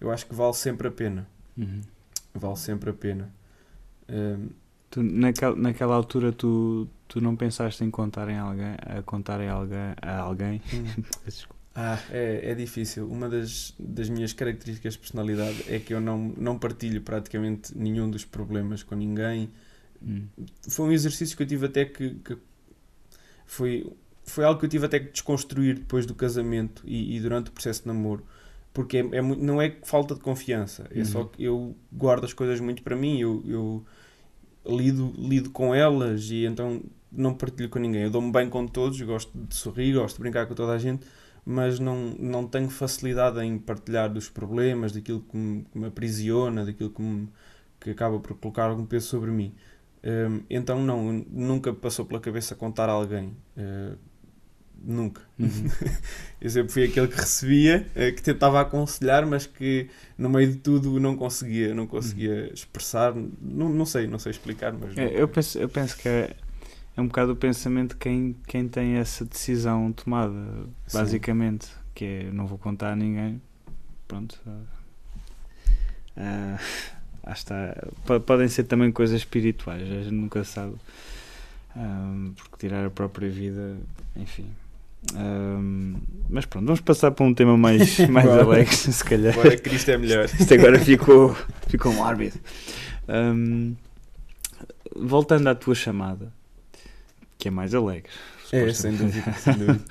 [0.00, 1.28] eu acho que vale sempre a pena.
[1.56, 1.80] Uhum.
[2.34, 3.32] Vale sempre a pena.
[4.08, 4.48] Um,
[4.90, 9.48] Tu, naquela, naquela altura tu, tu não pensaste em contar em alguém, a contar em
[9.48, 10.62] alguém, a alguém.
[11.24, 11.58] Desculpa.
[11.74, 13.06] Ah, é, é difícil.
[13.08, 18.10] Uma das, das minhas características de personalidade é que eu não, não partilho praticamente nenhum
[18.10, 19.50] dos problemas com ninguém.
[20.02, 20.26] Hum.
[20.68, 22.14] Foi um exercício que eu tive até que.
[22.16, 22.36] que
[23.46, 23.90] foi,
[24.24, 27.52] foi algo que eu tive até que desconstruir depois do casamento e, e durante o
[27.52, 28.24] processo de namoro.
[28.72, 31.04] Porque é, é não é falta de confiança, é Uhum.
[31.04, 33.84] só que eu guardo as coisas muito para mim, eu, eu
[34.68, 38.02] lido, lido com elas e então não partilho com ninguém.
[38.02, 41.06] Eu dou-me bem com todos, gosto de sorrir, gosto de brincar com toda a gente,
[41.44, 46.64] mas não, não tenho facilidade em partilhar dos problemas, daquilo que me, que me aprisiona,
[46.64, 47.28] daquilo que, me,
[47.80, 49.54] que acaba por colocar algum peso sobre mim.
[50.04, 53.36] Hum, então, não, nunca passou pela cabeça contar a alguém.
[53.56, 53.96] Uh,
[54.82, 55.22] nunca.
[55.38, 55.48] Uhum.
[56.40, 60.58] Eu sempre fui aquele que recebia, eh, que tentava aconselhar, mas que no meio de
[60.58, 63.12] tudo não conseguia, não conseguia expressar.
[63.14, 64.96] Não, não sei, não sei explicar, mas.
[64.96, 66.36] É, eu, penso, eu penso que é,
[66.96, 70.32] é um bocado o pensamento de quem, quem tem essa decisão tomada,
[70.86, 70.98] Sim.
[70.98, 71.66] basicamente.
[71.94, 73.42] Que é, não vou contar a ninguém.
[74.06, 74.40] Pronto.
[76.16, 76.58] Ah,
[77.24, 77.76] ah, está.
[78.06, 80.74] Po- Podem ser também coisas espirituais, a gente nunca sabe.
[81.76, 83.76] Ah, porque tirar a própria vida,
[84.16, 84.46] enfim.
[85.14, 85.58] Ah,
[86.28, 89.32] mas pronto, vamos passar para um tema mais, mais alegre, se calhar.
[89.32, 90.24] Agora Cristo é melhor.
[90.38, 92.38] Isto agora ficou, ficou mórbido.
[93.08, 93.74] Hum,
[94.94, 96.32] voltando à tua chamada,
[97.38, 98.10] que é mais alegre.
[98.52, 99.84] É, sem dúvida, sem dúvida.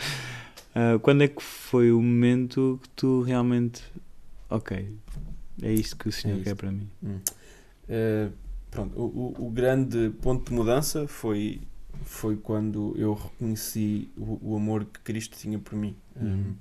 [0.79, 3.81] Ah, quando é que foi o momento que tu realmente.
[4.47, 4.95] Ok,
[5.63, 6.43] é isto que o Senhor isto.
[6.43, 6.87] quer para mim?
[7.03, 7.19] Hum.
[7.89, 8.27] Eh,
[8.69, 11.61] pronto, o, o, o grande ponto de mudança foi,
[12.05, 15.95] foi quando eu reconheci o, o amor que Cristo tinha por mim.
[16.15, 16.55] Uhum.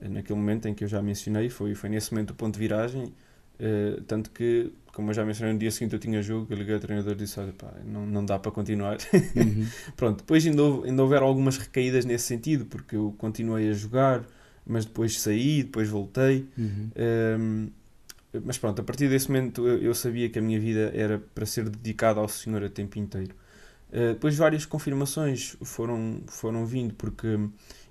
[0.00, 2.60] Hum, naquele momento em que eu já mencionei, foi, foi nesse momento o ponto de
[2.60, 3.12] viragem.
[3.58, 6.74] eh, tanto que, como eu já mencionei, no dia seguinte eu tinha jogo, eu liguei
[6.74, 8.98] ao treinador e disse: Olha, pá, não, não dá para continuar.
[9.36, 9.66] Uhum.
[9.96, 14.24] Pronto, depois ainda, houve, ainda houveram algumas recaídas nesse sentido, porque eu continuei a jogar,
[14.66, 16.46] mas depois saí, depois voltei.
[16.58, 16.90] Uhum.
[17.38, 17.70] Um,
[18.44, 21.46] mas pronto, a partir desse momento eu, eu sabia que a minha vida era para
[21.46, 23.34] ser dedicada ao Senhor a tempo inteiro.
[23.94, 27.38] Uh, depois várias confirmações foram, foram vindo, porque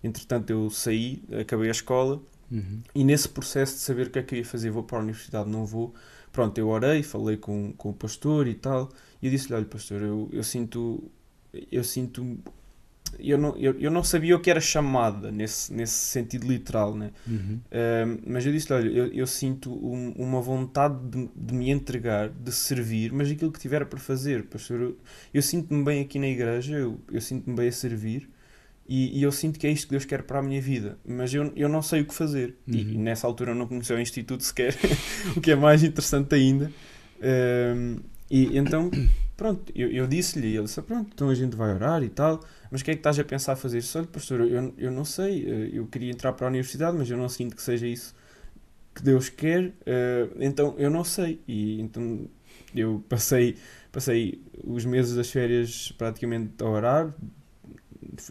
[0.03, 2.81] entretanto eu saí, acabei a escola Uhum.
[2.93, 5.01] e nesse processo de saber o que é que eu ia fazer, vou para a
[5.01, 5.91] universidade, não vou.
[6.31, 8.89] Pronto, eu orei, falei com, com o pastor e tal,
[9.21, 11.09] e eu disse-lhe: Olha, pastor, eu, eu sinto.
[11.71, 12.37] Eu sinto.
[13.19, 17.11] Eu não, eu, eu não sabia o que era chamada nesse, nesse sentido literal, né?
[17.27, 17.59] Uhum.
[17.71, 22.29] Um, mas eu disse olha, eu, eu sinto um- uma vontade de, de me entregar,
[22.29, 24.97] de servir, mas aquilo que tiver para fazer, pastor, eu,
[25.33, 28.29] eu sinto-me bem aqui na igreja, eu, eu sinto-me bem a servir
[28.87, 31.33] e, e eu sinto que é isto que Deus quer para a minha vida, mas
[31.33, 32.55] eu, eu não sei o que fazer.
[32.71, 32.91] E, Uhum.
[32.91, 34.75] e nessa altura eu não conhecia o Instituto sequer,
[35.37, 36.71] o que é mais interessante ainda.
[37.21, 37.97] Um,
[38.29, 38.89] e então,
[39.37, 42.39] pronto, eu, eu disse-lhe, e ele disse: Pronto, então a gente vai orar e tal.
[42.73, 43.81] Mas o que é que estás a pensar fazer?
[43.81, 47.07] Disse, Olha, pastor, eu, eu não sei, eh, eu queria entrar para a universidade, mas
[47.07, 48.15] eu não sinto que seja isso
[48.95, 51.39] que Deus quer, eh, então eu não sei.
[51.47, 52.27] E então
[52.75, 53.57] eu passei,
[53.91, 57.13] passei os meses das férias praticamente a orar,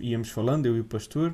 [0.01, 1.33] íamos falando, eu e o pastor,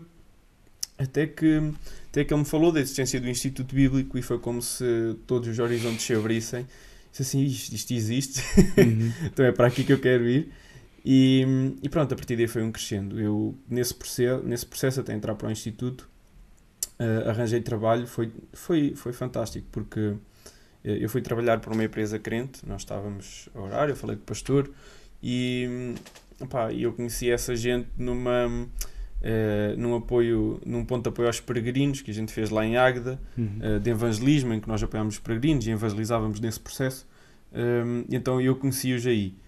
[0.99, 1.73] até que,
[2.11, 5.49] até que ele me falou da existência do Instituto Bíblico e foi como se todos
[5.49, 6.67] os horizontes se abrissem.
[7.11, 8.43] Disse assim: isto, isto existe,
[8.77, 9.11] Uhum.
[9.33, 10.53] então é para aqui que eu quero ir.
[11.11, 13.19] E, e pronto, a partir daí foi um crescendo.
[13.19, 16.07] Eu, nesse processo, nesse processo até entrar para o Instituto,
[16.99, 20.15] eh, arranjei trabalho, foi, foi, foi fantástico, porque
[20.85, 24.23] eh, eu fui trabalhar para uma empresa crente, nós estávamos a orar, eu falei com
[24.23, 24.71] o pastor,
[25.23, 25.95] e
[26.39, 28.69] opá, eu conheci essa gente numa,
[29.23, 32.77] eh, num, apoio, num ponto de apoio aos peregrinos, que a gente fez lá em
[32.77, 33.59] Águeda, Uhum.
[33.63, 37.09] eh, de evangelismo, em que nós apoiámos os peregrinos e evangelizávamos nesse processo.
[37.51, 39.48] Um, então eu conheci-os aí, uh,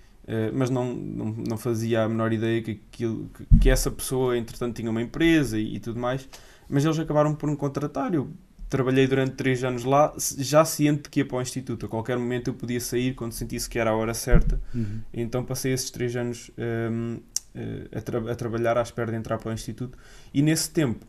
[0.55, 4.77] mas não, não, não fazia a menor ideia que, aquilo, que, que essa pessoa, entretanto,
[4.77, 6.29] tinha uma empresa e, e tudo mais.
[6.69, 8.15] Mas eles acabaram por me contratar.
[8.15, 8.31] Eu
[8.71, 11.87] trabalhei durante três anos lá, já ciente de que ia para o Instituto.
[11.87, 14.61] A qualquer momento eu podia sair quando sentisse que era a hora certa.
[14.73, 15.01] Uhum.
[15.13, 19.39] Então passei esses três anos um, uh, a, tra a trabalhar à espera de entrar
[19.39, 19.99] para o Instituto.
[20.33, 21.05] E nesse tempo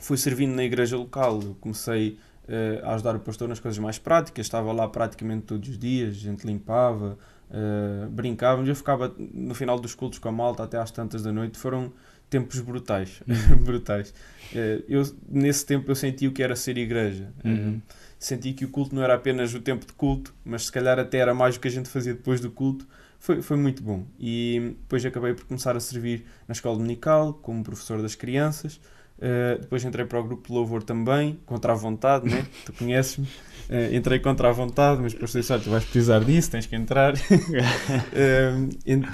[0.00, 1.40] fui servindo na igreja local.
[1.40, 4.46] Eu comecei uh, a ajudar o pastor nas coisas mais práticas.
[4.46, 6.16] Estava lá praticamente todos os dias.
[6.16, 7.16] A gente limpava,
[7.50, 11.32] uh, brincávamos, eu ficava no final dos cultos com a malta até às tantas da
[11.32, 11.92] noite, foram
[12.28, 13.56] tempos brutais, uhum.
[13.58, 14.10] brutais.
[14.52, 17.32] Uh, eu, nesse tempo eu senti o que era ser igreja.
[17.44, 17.76] Uhum.
[17.76, 17.82] Uh,
[18.18, 21.18] senti que o culto não era apenas o tempo de culto, mas se calhar até
[21.18, 22.86] era mais o que a gente fazia depois do culto.
[23.18, 24.06] Foi, foi muito bom.
[24.18, 28.80] E depois acabei por começar a servir na escola dominical, como professor das crianças.
[29.20, 32.46] Uh, depois entrei para o grupo de louvor também, contra a vontade, né?
[32.64, 33.26] tu conheces-me.
[33.26, 37.12] Uh, entrei contra a vontade, mas depois disse: tu vais precisar disso, tens que entrar.
[37.20, 37.20] uh,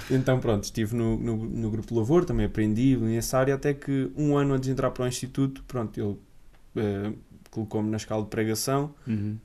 [0.09, 4.09] então, pronto, estive no, no, no, grupo de louvor, também aprendi nessa área, até que
[4.17, 6.17] um ano antes de entrar para o Instituto, pronto, ele
[7.51, 9.39] colocou-me na escala de pregação uhum.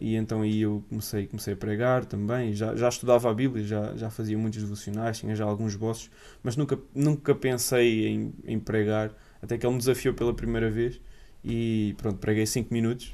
[0.00, 2.52] e então aí eu comecei, comecei a pregar também.
[2.52, 6.10] Já, já estudava a Bíblia, já, já fazia muitos devocionais, tinha já alguns bosses,
[6.42, 9.12] mas nunca, nunca pensei em, em pregar
[9.44, 11.00] até que ele me desafiou pela primeira vez
[11.44, 13.12] e pronto, preguei 5 minutos,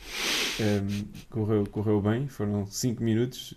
[0.60, 3.54] um, ehm, correu, correu bem, foram 5 minutos,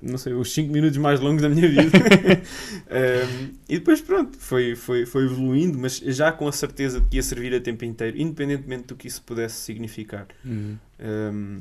[0.00, 1.98] não sei, os 5 minutos mais longos da minha vida.
[1.98, 7.08] um, ehm, e depois pronto, foi, foi, foi evoluindo, mas já com a certeza de
[7.08, 10.28] que ia servir a tempo inteiro, independentemente do que isso pudesse significar.
[10.44, 10.76] Uhum.
[11.00, 11.60] Um, ehm,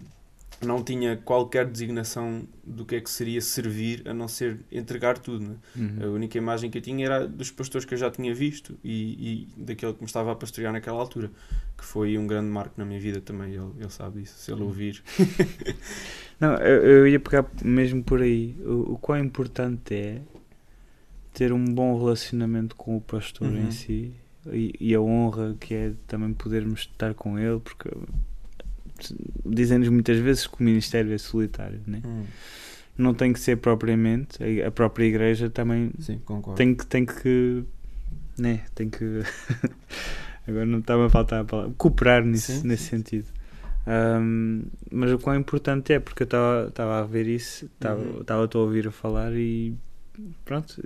[0.62, 5.46] não tinha qualquer designação do que é que seria servir a não ser entregar tudo.
[5.46, 5.56] Né?
[5.76, 5.98] Uhum.
[6.02, 9.48] A única imagem que eu tinha era dos pastores que eu já tinha visto e,
[9.58, 11.30] e daquele que me estava a pastorear naquela altura,
[11.78, 13.54] que foi um grande marco na minha vida também.
[13.54, 14.68] Ele, ele sabe isso, se ele uhum.
[14.68, 15.04] ouvir.
[16.40, 18.56] não, eu, eu, ia pegar mesmo por aí.
[18.66, 20.22] O, o quão importante é
[21.34, 23.68] ter um bom relacionamento com o pastor uhum.
[23.68, 24.12] em si
[24.52, 27.90] e, e a honra que é também podermos estar com ele, porque
[29.46, 32.02] dizem-nos muitas vezes que o ministério é solitário, né?
[32.06, 32.24] Hum.
[32.98, 36.22] não tem que ser propriamente, a própria igreja também Sim,
[36.56, 37.64] tem que tem que
[38.38, 39.22] né, tem que
[40.48, 42.98] agora não estava a faltar a palavra cooperar nisso, sim, nesse sim.
[42.98, 43.38] sentido.
[43.88, 46.28] Um, mas o quão importante é porque eu
[46.68, 48.50] estava a ver isso, estava uhum.
[48.54, 49.74] a ouvir a falar e
[50.44, 50.82] pronto.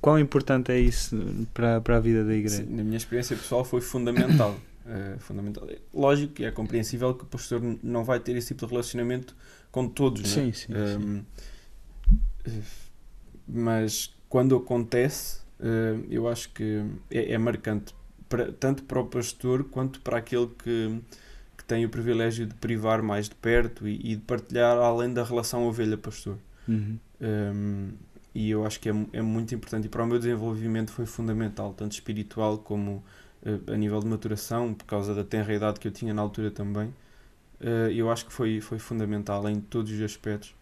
[0.00, 1.16] Quão importante é isso
[1.52, 2.64] para, para a vida da igreja?
[2.64, 4.56] Sim, na minha experiência pessoal foi fundamental.
[4.84, 5.66] Uh, fundamental.
[5.94, 9.34] Lógico que é compreensível que o pastor não vai ter esse tipo de relacionamento
[9.72, 10.26] com todos, é?
[10.26, 11.24] sim, sim, um,
[12.44, 12.62] sim.
[13.48, 17.94] Mas quando acontece, uh, eu acho que é, é marcante,
[18.28, 21.00] para, tanto para o pastor quanto para aquele que,
[21.56, 25.24] que tem o privilégio de privar mais de perto e, e de partilhar além da
[25.24, 26.36] relação ovelha-pastor.
[26.68, 26.98] Uhum.
[27.20, 27.92] Um,
[28.34, 31.72] e eu acho que é, é muito importante e para o meu desenvolvimento foi fundamental,
[31.72, 33.02] tanto espiritual como
[33.66, 36.88] a nível de maturação, por causa da tenra idade que eu tinha na altura também,
[37.60, 40.54] uh, eu acho que foi, foi fundamental em todos os aspectos.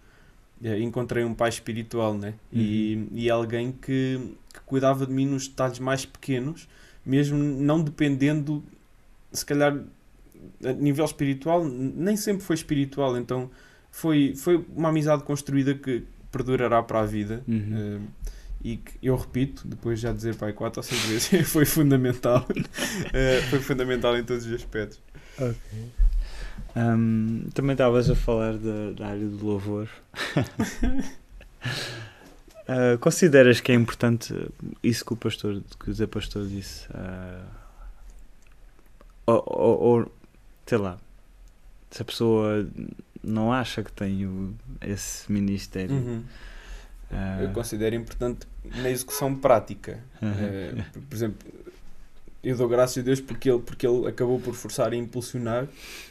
[0.60, 2.34] Uh, encontrei um pai espiritual, né?
[2.52, 2.60] Uhum.
[2.60, 6.68] E, e alguém que, que cuidava de mim nos detalhes mais pequenos,
[7.04, 8.62] mesmo não dependendo,
[9.32, 9.78] se calhar,
[10.64, 13.48] a nível espiritual, nem sempre foi espiritual, então
[13.90, 17.44] foi, foi uma amizade construída que perdurará para a vida.
[17.46, 18.00] Uhum.
[18.00, 18.32] Uh,
[18.64, 22.46] e que eu repito, depois já dizer pai quatro ou seis vezes, foi fundamental.
[22.48, 25.00] uh, foi fundamental em todos os aspectos.
[25.36, 25.56] Ok.
[26.74, 29.88] Um, também estavas a falar da, da, área do louvor.
[32.68, 34.34] uh, consideras que é importante
[34.82, 36.86] isso que o pastor, que o Zé Pastor disse?
[36.88, 37.44] Uh,
[39.26, 40.12] ou, ou, ou,
[40.66, 40.98] sei lá,
[41.90, 42.66] se a pessoa
[43.22, 45.94] não acha que tem o, esse ministério.
[45.94, 46.24] Uhum
[47.40, 47.52] eu ah.
[47.52, 49.98] considero importante na execução prática.
[50.22, 51.38] Uh, por exemplo,
[52.42, 55.68] eu dou graças a Deus porque ele, porque ele acabou por forçar e impulsionar.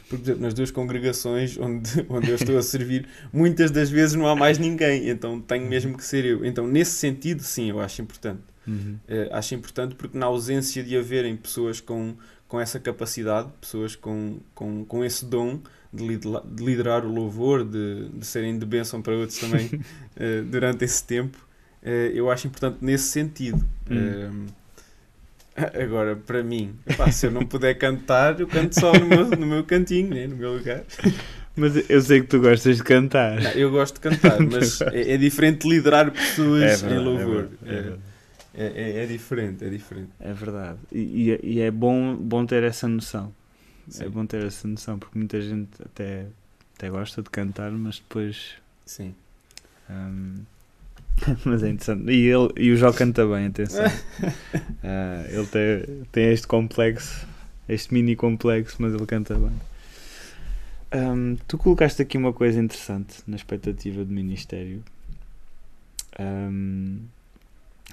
[0.08, 4.14] Porque, por exemplo, nas duas congregações onde, onde eu estou a servir, muitas das vezes
[4.14, 6.44] não há mais ninguém, então tenho mesmo que ser eu.
[6.44, 8.40] Então, nesse sentido, sim, eu acho importante.
[8.66, 8.96] Uhum.
[9.08, 12.14] Uh, acho importante porque, na ausência de haverem pessoas com,
[12.48, 15.60] com essa capacidade, pessoas com, com, com esse dom,
[15.92, 20.84] de, de liderar o louvor, de, de serem de bênção para outros também uh, durante
[20.84, 21.51] esse tempo.
[21.82, 23.64] Uh, eu acho importante nesse sentido.
[23.90, 24.46] Hum.
[24.46, 24.62] Uh,
[25.82, 29.46] agora, para mim, epá, se eu não puder cantar, eu canto só no meu, no
[29.46, 30.26] meu cantinho, né?
[30.26, 30.82] no meu lugar.
[31.54, 33.38] Mas eu sei que tu gostas de cantar.
[33.38, 37.50] Não, eu gosto de cantar, mas é, é, diferente de liderar pessoas é em louvor.
[37.66, 37.92] É,
[38.54, 40.08] é, é, é, diferente, é diferente.
[40.18, 40.78] É verdade.
[40.90, 43.34] E, e é bom, bom ter essa noção.
[43.86, 44.04] Sim.
[44.04, 46.24] É bom ter essa noção, porque muita gente até,
[46.74, 48.52] até gosta de cantar, mas depois.
[48.86, 49.14] Sim.
[49.90, 50.36] Um,
[51.44, 52.10] mas é interessante.
[52.10, 53.84] E, ele, e o Jó canta bem, atenção.
[53.86, 57.26] uh, ele tem, tem este complexo,
[57.68, 59.52] este mini complexo, mas ele canta bem.
[60.94, 64.82] Um, tu colocaste aqui uma coisa interessante na expectativa de ministério.
[66.18, 66.98] Um,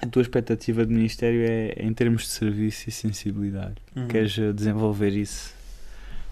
[0.02, 3.76] a tua expectativa de ministério é, é em termos de serviço e sensibilidade.
[3.96, 4.08] Uhum.
[4.08, 5.60] Queres desenvolver isso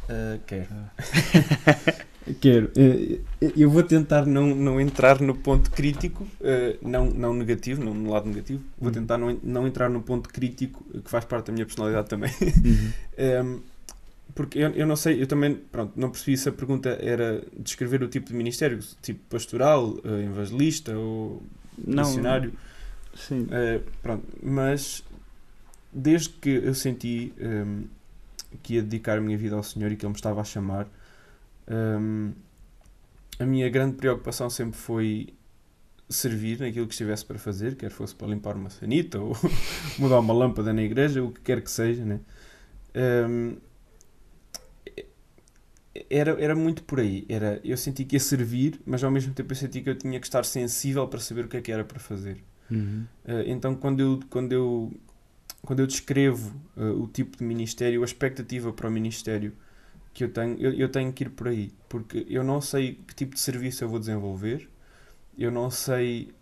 [0.09, 0.68] Uh, quero.
[2.41, 2.70] Quero.
[2.76, 3.20] Eh,
[3.57, 8.11] eu vou tentar não, não entrar no ponto crítico, eh, não, não negativo, não no
[8.11, 8.62] lado negativo.
[8.79, 8.95] Vou uhum.
[8.95, 12.31] tentar não, não entrar no ponto crítico, que faz parte da minha personalidade também.
[12.41, 13.57] Uhum.
[13.57, 13.61] um,
[14.35, 18.03] porque eu, eu não sei, eu também pronto, não percebi se a pergunta era descrever
[18.03, 21.43] o tipo de ministério, tipo pastoral, eh, evangelista ou
[21.76, 22.53] não, missionário.
[23.14, 23.49] Sim.
[24.01, 25.03] Pronto, mas
[25.93, 27.85] desde que eu senti um,
[28.62, 30.87] que ia dedicar a minha vida ao Senhor e que Ele me estava a chamar,
[31.71, 32.33] um,
[33.39, 35.35] a minha grande preocupação sempre foi
[36.09, 39.37] servir naquilo que estivesse para fazer, quer fosse para limpar uma sanita ou
[39.99, 42.21] mudar uma lâmpada na igreja, o que quer que seja, né?
[43.29, 43.57] Um,
[46.11, 47.27] era, era muito por aí.
[47.29, 50.19] Era, eu senti que ia servir, mas ao mesmo tempo eu senti que eu tinha
[50.21, 52.39] que estar sensível para saber o que é que era para fazer.
[52.71, 53.05] Uhum.
[53.25, 54.93] Uh, então, quando eu, quando, eu,
[55.62, 59.53] quando eu descrevo uh, o tipo de ministério, a expectativa para o ministério
[60.13, 61.73] que eu tenho, eu, eu tenho que ir por aí.
[61.89, 64.69] Porque eu não sei que tipo de serviço eu vou desenvolver,
[65.39, 66.33] eu não sei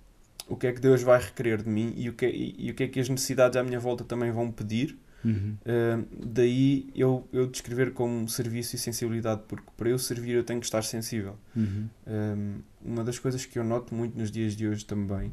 [0.48, 2.70] o que é que Deus vai requerer de mim e o que, é, e, e
[2.70, 4.96] o que é que as necessidades à minha volta também vão pedir.
[5.24, 5.56] Uhum.
[5.62, 10.60] Uh, daí eu, eu descrever como serviço e sensibilidade, porque para eu servir eu tenho
[10.60, 11.36] que estar sensível.
[11.54, 11.88] Uhum.
[12.06, 15.28] Uh, uma das coisas que eu noto muito nos dias de hoje também,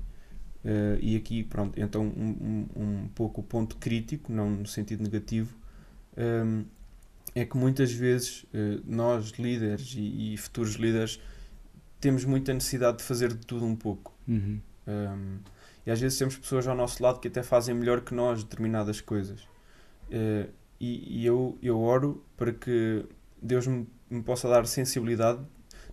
[0.65, 5.03] uh, e aqui, pronto, então um, um, um, pouco o ponto crítico, não no sentido
[5.03, 5.55] negativo,
[7.35, 8.45] é que muitas vezes
[8.85, 11.19] nós, líderes e, e, futuros líderes,
[11.99, 14.13] temos muita necessidade de fazer de tudo um pouco.
[14.27, 14.59] Uhum.
[15.85, 19.01] e às vezes temos pessoas ao nosso lado que até fazem melhor que nós determinadas
[19.01, 19.41] coisas.
[20.09, 20.49] Uh,
[20.79, 23.05] e, e eu, eu oro para que
[23.41, 25.39] Deus me, me, possa dar sensibilidade.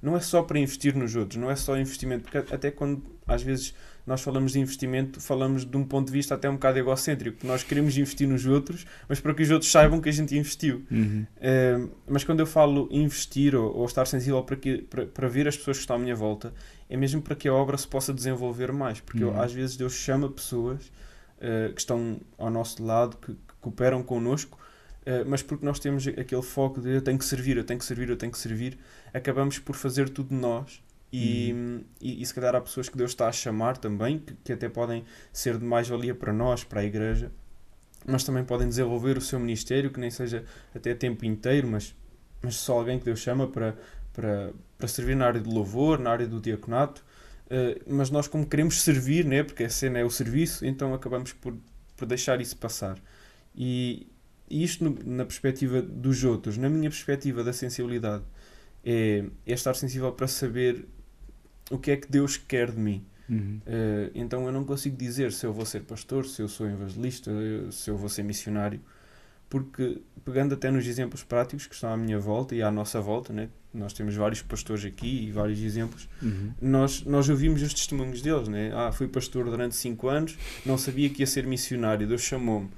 [0.03, 3.43] Não é só para investir nos outros, não é só investimento, porque até quando às
[3.43, 3.75] vezes
[4.07, 7.47] nós falamos de investimento, falamos de um ponto de vista até um bocado egocêntrico.
[7.47, 10.85] Nós queremos investir nos outros, mas para que os outros saibam que a gente investiu.
[10.91, 11.27] Uhum.
[11.37, 15.47] Uh, mas quando eu falo investir ou, ou estar sensível para, que, para, para ver
[15.47, 16.53] as pessoas que estão à minha volta,
[16.89, 19.01] é mesmo para que a obra se possa desenvolver mais.
[19.01, 19.35] Porque uhum.
[19.35, 20.91] eu, às vezes Deus chama pessoas
[21.37, 24.59] uh, que estão ao nosso lado, que, cooperam connosco,
[25.27, 28.09] mas porque nós temos aquele foco de eu tenho que servir, eu tenho que servir,
[28.09, 28.79] eu tenho que servir,
[29.13, 30.83] acabamos por fazer tudo nós.
[31.13, 31.85] E, uhum.
[32.01, 34.69] e, e, se calhar há pessoas que Deus está a chamar também, que, que até
[34.69, 37.33] podem ser de mais-valia para nós, para a igreja,
[38.07, 40.45] mas também podem desenvolver o seu ministério, que nem seja
[40.75, 41.95] até tempo inteiro, mas,
[42.41, 43.77] mas só alguém que Deus chama para,
[44.13, 47.05] para, para servir na área do louvor, na área do diaconato.
[47.47, 51.33] Uh, mas nós, como queremos servir, né, porque a cena é o serviço, então acabamos
[51.33, 51.57] por,
[51.97, 52.97] por deixar isso passar.
[53.55, 54.07] E,
[54.51, 58.25] isto no, na perspectiva dos outros, na minha perspectiva da sensibilidade,
[58.85, 60.87] é, é, estar sensível para saber
[61.71, 63.05] o que é que Deus quer de mim.
[63.29, 63.61] Uhum.
[63.65, 67.31] Uh, então eu não consigo dizer se eu vou ser pastor, se eu sou evangelista,
[67.71, 68.81] se eu vou ser missionário,
[69.49, 73.33] porque pegando até nos exemplos práticos que estão à minha volta e à nossa volta,
[73.33, 73.49] né?
[73.73, 76.53] nós temos vários pastores aqui e vários exemplos, uhum.
[76.61, 78.49] nós, nós ouvimos os testemunhos deles.
[78.49, 78.73] Né?
[78.75, 80.37] Ah, fui pastor durante 5 anos,
[80.67, 82.69] não sabia que ia ser missionário, Deus chamou-me.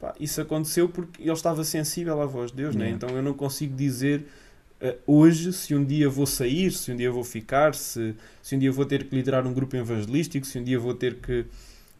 [0.00, 2.88] Pá, isso aconteceu porque ele estava sensível à voz de Deus, né?
[2.88, 4.24] então eu não consigo dizer
[4.80, 8.58] uh, hoje se um dia vou sair, se um dia vou ficar, se, se um
[8.58, 11.44] dia vou ter que liderar um grupo evangelístico, se um dia vou ter que.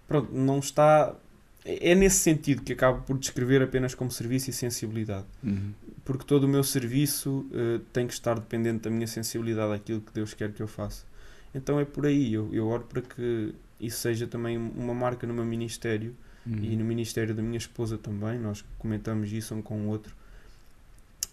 [0.09, 1.15] Pronto, não está.
[1.63, 5.27] É, é nesse sentido que acabo por descrever apenas como serviço e sensibilidade.
[5.45, 5.75] Uhum.
[6.03, 10.13] Porque todo o meu serviço uh, tem que estar dependente da minha sensibilidade àquilo que
[10.15, 11.05] Deus quer que eu faça.
[11.55, 12.33] Então é por aí.
[12.33, 16.17] Eu, eu oro para que isso seja também uma marca no meu ministério
[16.47, 16.65] Uhum.
[16.65, 20.15] E no ministério da minha esposa também, nós comentamos isso um com o outro,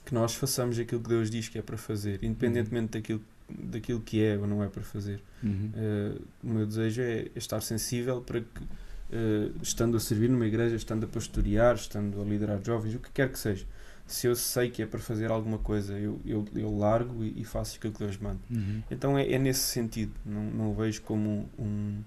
[0.05, 3.01] que nós façamos aquilo que Deus diz que é para fazer, independentemente uhum.
[3.01, 5.22] daquilo, daquilo que é ou não é para fazer.
[5.43, 5.72] Uhum.
[5.76, 10.76] Uh, o meu desejo é estar sensível para que, uh, estando a servir numa igreja,
[10.76, 13.66] estando a pastorear, estando a liderar jovens, o que quer que seja,
[14.08, 17.43] se eu sei que é para fazer alguma coisa, eu, eu, eu largo e, e
[17.43, 18.39] faço aquilo que Deus manda.
[18.49, 18.82] Uhum.
[18.89, 22.01] Então é, é nesse sentido, não, não o vejo como um,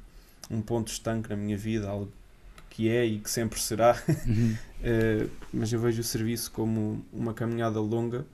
[0.51, 2.11] um ponto estanque na minha vida, algo
[2.71, 4.57] que é e que sempre será, uhum.
[4.81, 8.25] uh, mas eu vejo o serviço como uma caminhada longa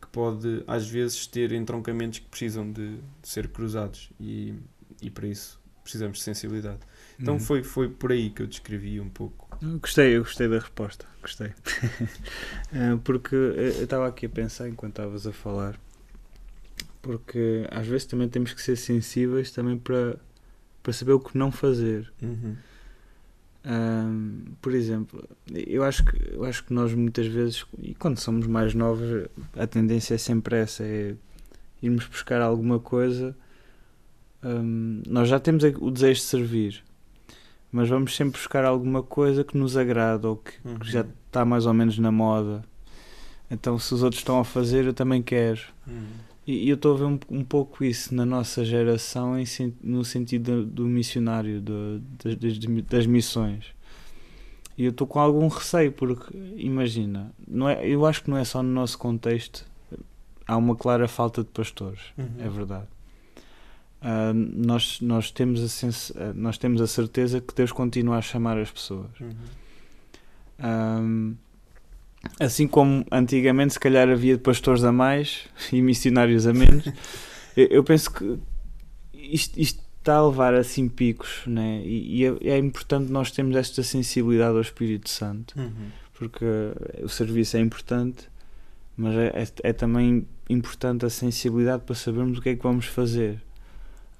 [0.00, 4.54] que pode às vezes ter entroncamentos que precisam de, de ser cruzados e,
[5.00, 6.80] e para isso precisamos de sensibilidade.
[7.18, 7.40] Então uhum.
[7.40, 9.56] foi, foi por aí que eu descrevi um pouco.
[9.62, 11.48] Eu gostei, eu gostei da resposta, gostei.
[11.48, 15.78] uh, porque eu estava aqui a pensar enquanto estavas a falar,
[17.00, 20.18] porque às vezes também temos que ser sensíveis também para,
[20.82, 22.12] para saber o que não fazer.
[22.20, 22.56] Uhum.
[23.66, 28.46] Um, por exemplo, eu acho, que, eu acho que nós muitas vezes, e quando somos
[28.46, 31.14] mais novos, a tendência é sempre essa: é
[31.82, 33.34] irmos buscar alguma coisa.
[34.42, 36.84] Um, nós já temos o desejo de servir,
[37.72, 40.78] mas vamos sempre buscar alguma coisa que nos agrada ou que, uhum.
[40.78, 42.62] que já está mais ou menos na moda.
[43.50, 45.60] Então, se os outros estão a fazer, eu também quero.
[45.86, 46.06] Uhum.
[46.46, 49.46] E eu estou a ver um, um pouco isso na nossa geração em,
[49.82, 53.72] no sentido do, missionário, do, das, das, missões.
[54.76, 58.44] E eu estou com algum receio, porque imagina, não é, eu acho que não é
[58.44, 59.64] só no nosso contexto,
[60.46, 62.26] há uma clara falta de pastores, uhum.
[62.38, 62.88] é verdade.
[64.02, 68.58] Uh, nós, nós, temos a uh, nós temos a certeza que Deus continua a chamar
[68.58, 69.08] as pessoas.
[69.18, 69.30] Uhum.
[72.38, 76.86] Assim como antigamente, se calhar havia pastores a mais e missionários a menos,
[77.56, 78.38] eu, eu, penso que
[79.12, 81.80] isto, isto, está a levar assim picos, né?
[81.82, 85.88] e, e é, é, importante nós termos esta sensibilidade ao Espírito Santo, uhum.
[86.12, 86.44] porque
[87.02, 88.28] o serviço é importante,
[88.96, 92.84] mas é, é, é também importante a sensibilidade para sabermos o que é que vamos
[92.84, 93.42] fazer.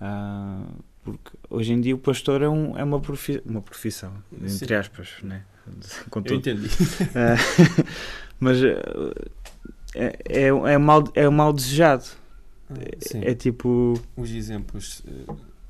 [0.00, 4.48] Uh, porque hoje em dia o pastor é, um, é uma, profi uma profissão, entre
[4.48, 4.74] Sim.
[4.74, 5.44] aspas, né?
[6.10, 6.34] Com tudo.
[6.34, 6.66] Eu entendi.
[6.66, 7.84] Uh,
[8.40, 9.14] mas uh,
[9.94, 12.04] é, é, é, mal, é mal desejado.
[12.70, 12.74] Ah,
[13.22, 14.00] é, tipo.
[14.16, 15.02] Os exemplos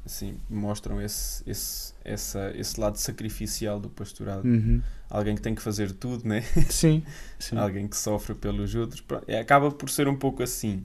[0.07, 4.45] assim, mostram esse, esse, essa, esse lado sacrificial do pastorado.
[4.45, 4.83] Uhum.
[5.09, 6.43] Alguém que tem que fazer tudo, né?
[6.69, 7.03] Sim.
[7.39, 7.57] sim.
[7.57, 9.03] Alguém que sofre pelos outros.
[9.27, 10.85] É, acaba por ser um pouco assim.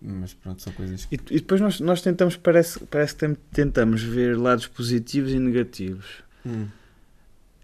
[0.00, 1.14] Mas pronto, são coisas que...
[1.14, 6.22] e, e, depois nós, nós tentamos, parece, parece que tentamos ver lados positivos e negativos.
[6.44, 6.66] Hum.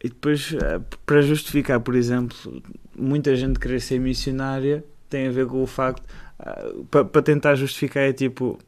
[0.02, 2.62] E depois, eh, para justificar, por exemplo,
[2.96, 6.04] muita gente querer ser missionária tem a ver com o facto.
[6.38, 8.58] Uh, para, para tentar justificar, é tipo.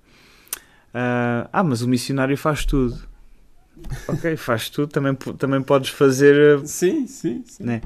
[0.92, 2.98] Uh, ah, mas o missionário faz tudo.
[4.06, 6.60] ok, faz tudo, também, também podes fazer.
[6.66, 7.64] Sim, sim, sim.
[7.64, 7.80] Né?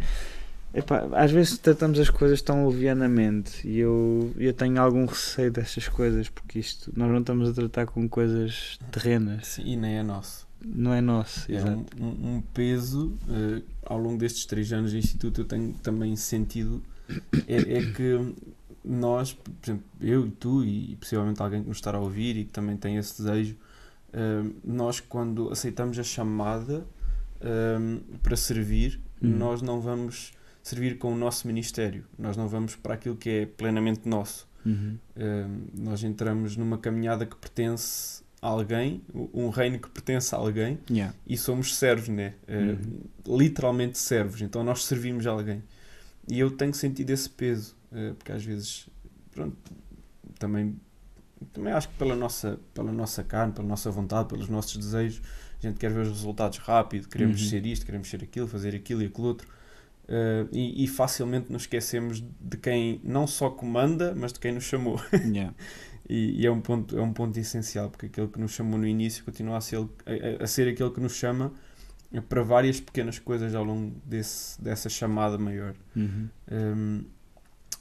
[0.74, 5.88] Epá, às vezes tratamos as coisas tão levianamente e eu, eu tenho algum receio destas
[5.88, 9.46] coisas porque isto nós não estamos a tratar com coisas terrenas.
[9.46, 10.45] Sim, e nem é nosso.
[10.66, 11.62] Não é nosso, é.
[11.62, 16.82] Um, um peso uh, ao longo destes três anos de instituto eu tenho também sentido
[17.46, 18.34] é, é, que
[18.84, 22.44] nós, por exemplo, eu e tu e possivelmente alguém que nos está a ouvir e
[22.44, 23.56] que também tem esse desejo,
[24.08, 26.84] uh, nós quando aceitamos a chamada
[27.40, 29.28] uh, para servir, hum.
[29.28, 32.04] nós não vamos servir com o nosso ministério.
[32.18, 34.48] Nós não vamos para aquilo que é plenamente nosso.
[34.64, 34.98] Uhum.
[35.16, 41.14] Uh, nós entramos numa caminhada que pertence alguém, um reino que pertence a alguém, yeah.
[41.26, 42.34] e somos servos, né?
[42.48, 43.38] Uh, uhum.
[43.38, 44.40] literalmente servos.
[44.42, 45.62] Então nós servimos a alguém.
[46.28, 48.88] E eu tenho sentido esse peso, uh, porque às vezes,
[49.32, 49.56] pronto,
[50.38, 50.78] também,
[51.52, 55.22] também acho que pela nossa, pela nossa carne, pela nossa vontade, pelos nossos desejos,
[55.62, 57.48] a gente quer ver os resultados rápido, queremos uhum.
[57.48, 59.48] ser isto, queremos ser aquilo, fazer aquilo e aquilo outro.
[60.04, 64.62] Uh, e, e, facilmente nos esquecemos de quem não só comanda, mas de quem nos
[64.62, 65.00] chamou.
[65.12, 65.52] Yeah.
[66.08, 68.86] e, e, é, um ponto, é um ponto essencial, porque aquele que nos chamou no
[68.86, 71.52] início continua a ser, a, a ser aquele que nos chama
[72.28, 75.74] para várias pequenas coisas ao longo desse, dessa chamada maior.
[75.94, 76.28] Uhum.
[76.50, 77.04] Um,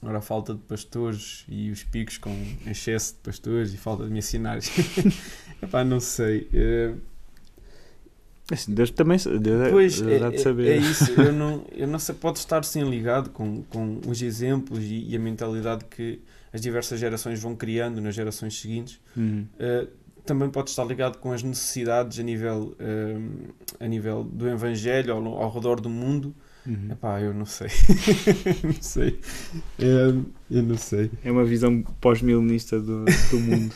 [0.02, 4.12] agora a falta de pastores e os picos com excesso de pastores e falta de
[4.12, 4.70] missionários.
[5.62, 6.50] Epá, não sei.
[6.54, 7.00] Uh,
[8.52, 10.68] Assim, Deus também Deus pois, Deus é, de saber.
[10.68, 14.22] É, é, isso, eu não, eu não sei, pode estar sim ligado com, com os
[14.22, 16.20] exemplos e, e, a mentalidade que
[16.56, 19.00] as diversas gerações vão criando nas gerações seguintes.
[19.16, 19.46] Uhum.
[19.56, 19.88] Uh,
[20.26, 25.28] também pode estar ligado com as necessidades a nível, uh, a nível do Evangelho ao,
[25.28, 26.34] ao redor do mundo
[26.66, 26.92] Uhum.
[26.92, 27.68] Epá, eu não sei.
[28.64, 29.20] não sei.
[29.78, 30.14] É,
[30.50, 31.12] eu não sei.
[31.24, 33.76] É uma visão pós-milenista do, do mundo.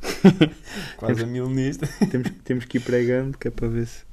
[0.96, 1.86] Quase a milenista.
[2.10, 4.04] Temos, temos que ir pregando, que é para ver se.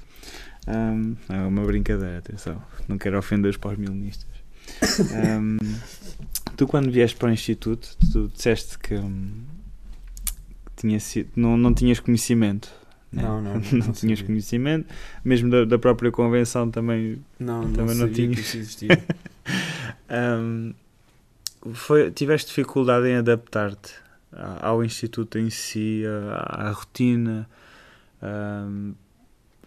[0.68, 2.62] Um, é uma brincadeira, atenção.
[2.90, 4.28] Não quero ofender os pós-milenistas.
[5.14, 5.58] Um,
[6.56, 9.44] tu, quando vieste para o Instituto, tu disseste que, um,
[10.76, 12.70] tinha sido, não, não tinhas conhecimento
[13.14, 13.22] né?
[13.22, 14.26] Não, não, não, não tinhas sabia.
[14.26, 14.94] conhecimento,
[15.24, 18.80] mesmo da, da, própria convenção também não, também não, não tinhas.
[20.10, 20.74] um,
[21.74, 23.94] foi, tiveste dificuldade em adaptar-te
[24.62, 27.48] ao instituto em si, à, à rotina?
[28.22, 28.94] Um,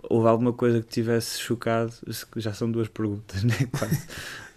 [0.03, 1.93] houve alguma coisa que tivesse chocado?
[2.37, 3.55] Já são duas perguntas, né?
[3.70, 4.07] Quase.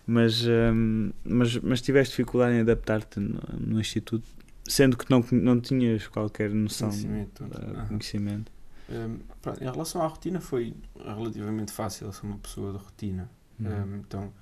[0.10, 4.28] Mas, um, mas, mas tiveste dificuldade em adaptar-te no, no, instituto,
[4.68, 7.44] sendo que não, não tinhas qualquer noção conhecimento.
[7.44, 8.52] Uh, conhecimento.
[8.90, 9.20] Um,
[9.62, 13.30] em relação à rotina foi relativamente fácil, eu sou uma pessoa de rotina.
[13.60, 13.68] Uhum.
[13.68, 14.34] Um, então,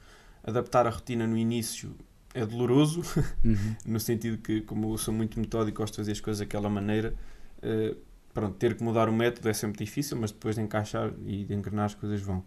[0.41, 1.93] adaptar a rotina no início
[2.34, 3.01] é doloroso,
[3.43, 3.76] uhum.
[3.86, 7.13] no sentido que, como eu sou muito metódico, gosto de fazer as coisas daquela maneira,
[7.57, 7.97] uh,
[8.34, 11.53] pronto, ter que mudar o método é sempre difícil, mas depois de encaixar e de
[11.53, 12.45] engrenar as coisas vão.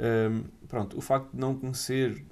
[0.00, 2.24] Um, pronto, o facto de não conhecer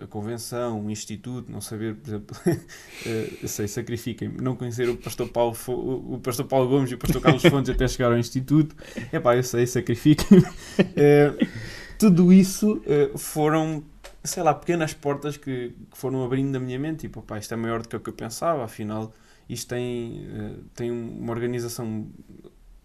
[0.00, 2.58] a convenção, o instituto, não saber, por exemplo, uh,
[3.42, 7.20] eu sei, sacrifiquem-me, não conhecer o pastor, Paulo, o pastor Paulo Gomes e o pastor
[7.20, 8.74] Carlos Fontes até chegar ao instituto,
[9.12, 10.44] é pá, eu sei, sacrifiquem-me.
[10.44, 11.46] Uh,
[11.98, 12.82] tudo isso
[13.16, 13.84] foram
[14.24, 17.00] sei lá, pequenas portas que, que foram abrindo na minha mente.
[17.00, 19.12] Tipo, pá, isto é maior do que o que eu pensava, afinal,
[19.48, 22.06] isto tem, uh, tem uma organização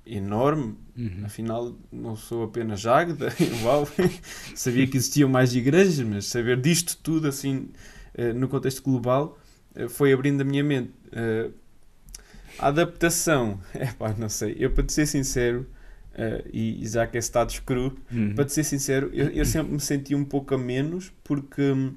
[0.08, 0.76] enorme.
[0.98, 1.24] Uhum.
[1.26, 3.30] Afinal, não sou apenas Águeda.
[3.64, 3.88] Uau!
[4.56, 7.70] Sabia que existiam mais igrejas, mas saber disto tudo, assim,
[8.18, 9.38] uh, no contexto global,
[9.76, 10.92] uh, foi abrindo a minha mente.
[12.60, 14.56] a adaptação, é pá, não sei.
[14.60, 15.66] Eu, para te ser sincero,
[16.52, 18.34] e, já que é status cru, uhum.
[18.34, 21.92] para te ser sincero, eu, eu, sempre me senti um pouco a menos, porque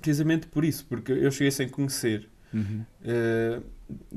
[0.00, 2.28] precisamente por isso, porque eu cheguei sem conhecer.
[2.52, 2.84] Uhum.
[3.02, 3.62] Uh,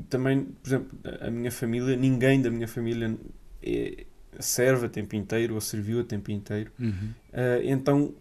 [0.08, 3.16] também, por exemplo, a minha família, ninguém da minha família
[3.62, 4.04] é,
[4.38, 6.70] serve a tempo inteiro ou serviu a tempo inteiro.
[6.78, 7.10] Uhum.
[7.32, 8.14] Uh, então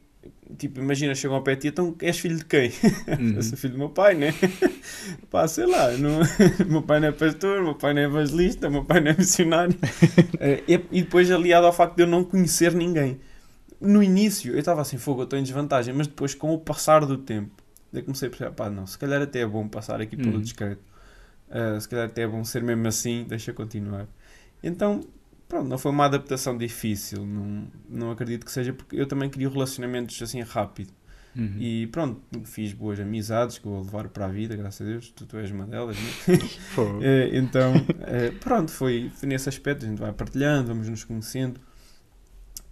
[0.58, 2.72] tipo, imagina, chegam ao pé de ti, então és filho de quem?
[3.20, 3.42] Uhum.
[3.42, 4.34] Sou filho do meu pai, né?
[5.30, 6.20] Pá, sei lá, não...
[6.68, 9.76] meu pai não é pastor, meu pai não é evangelista, meu pai não é missionário.
[9.76, 13.20] uh, e, depois aliado ao facto de eu não conhecer ninguém.
[13.80, 17.06] No início eu estava assim, fogo, eu estou em desvantagem, mas depois com o passar
[17.06, 17.52] do tempo,
[17.94, 20.42] eu comecei a perceber, pá, não, se calhar até é bom passar aqui pelo uhum.
[20.42, 20.82] discreto.
[21.50, 24.08] Uh, se calhar até é bom ser mesmo assim, deixa continuar.
[24.64, 25.02] Então,
[25.48, 29.50] pronto, não foi uma adaptação difícil, não, não acredito que seja, porque eu também queria
[29.50, 30.92] relacionamentos assim rápido.
[31.36, 31.58] Uhum.
[31.60, 35.10] E pronto, fiz boas amizades que vou levar para a vida, graças a Deus.
[35.10, 36.40] Tu, tu és uma delas, né?
[37.04, 37.74] é, então,
[38.08, 39.86] é, pronto, foi, foi nesse aspecto.
[39.86, 41.60] A gente vai partilhando, vamos nos conhecendo.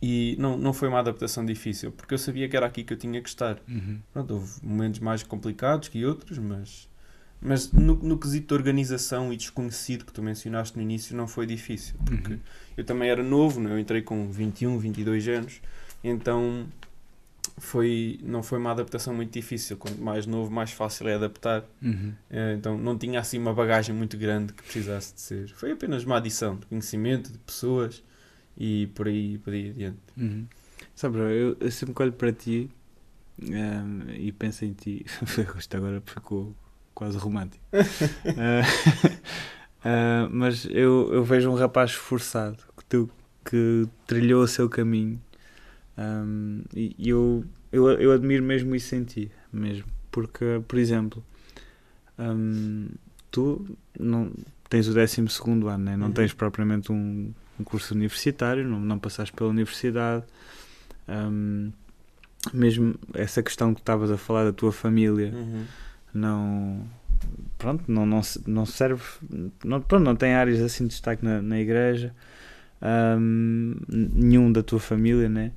[0.02, 2.98] E não, não foi uma adaptação difícil, porque eu sabia que era aqui que eu
[2.98, 3.58] tinha que estar.
[3.68, 4.00] Uhum.
[4.12, 6.90] Pronto, houve momentos mais complicados que outros, mas
[7.44, 11.46] mas no, no quesito de organização e desconhecido que tu mencionaste no início não foi
[11.46, 12.40] difícil, porque uhum.
[12.78, 13.72] eu também era novo, né?
[13.72, 15.62] eu entrei com 21, 22 anos,
[16.04, 16.68] então
[17.58, 19.78] foi, não foi uma adaptação muito difícil.
[19.78, 21.64] Quanto mais novo, mais fácil é adaptar.
[21.82, 22.14] Uhum.
[22.30, 25.50] É, então não tinha assim uma bagagem muito grande que precisasse de ser.
[25.50, 28.04] Foi apenas uma adição de conhecimento, de pessoas
[28.58, 30.00] e por aí, por aí adiante.
[30.18, 30.46] Uhum.
[30.96, 32.70] Sabe, eu, eu sempre olho para ti
[33.42, 35.06] um, ehm, e penso em ti.
[35.58, 36.56] Isto agora ficou
[37.04, 37.64] quase romântico.
[37.74, 38.64] uh,
[40.32, 43.10] mas eu, eu vejo um rapaz esforçado que, tu,
[43.44, 45.20] que trilhou o seu caminho
[45.98, 49.86] um, e eu, eu, eu admiro mesmo isso em ti, mesmo.
[50.10, 51.24] Porque, por exemplo,
[52.18, 52.88] um,
[53.30, 53.68] tu
[54.00, 54.32] não
[54.70, 55.98] tens o 12 ano, né?
[55.98, 56.14] não uhum.
[56.14, 60.24] tens propriamente um, um, curso universitário, não, não passaste pela universidade.
[61.08, 61.72] Um,
[62.54, 65.32] mesmo essa questão que estavas a falar da tua família.
[65.34, 65.66] Uhum
[66.14, 66.86] não
[67.58, 69.04] pronto, não, não, não serve,
[69.64, 72.14] não, pronto, não tem áreas assim de destaque na, na igreja,
[73.20, 75.52] um, nenhum da tua família, né?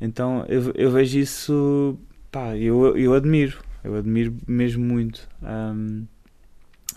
[0.00, 1.98] Então eu, eu vejo isso,
[2.30, 5.28] pá, eu, eu admiro, eu admiro mesmo muito.
[5.42, 6.06] Um,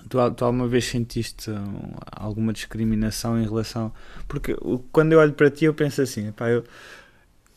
[0.09, 1.51] tu, tu alguma vez sentiste
[2.11, 3.91] alguma discriminação em relação.
[4.27, 4.55] Porque
[4.91, 6.63] quando eu olho para ti, eu penso assim, pá, eu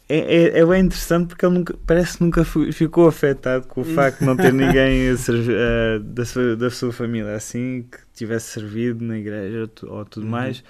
[0.08, 3.84] é, é, é, bem interessante porque ele nunca, parece que nunca ficou afetado com o
[3.84, 8.52] facto de não ter ninguém servi, uh, da, sua, da sua família assim que tivesse
[8.52, 10.30] servido na igreja ou tudo uhum.
[10.30, 10.64] mais,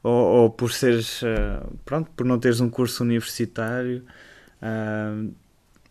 [0.00, 4.04] ou, ou, por seres uh, pronto, por não teres um curso universitário.
[4.62, 5.34] Uh,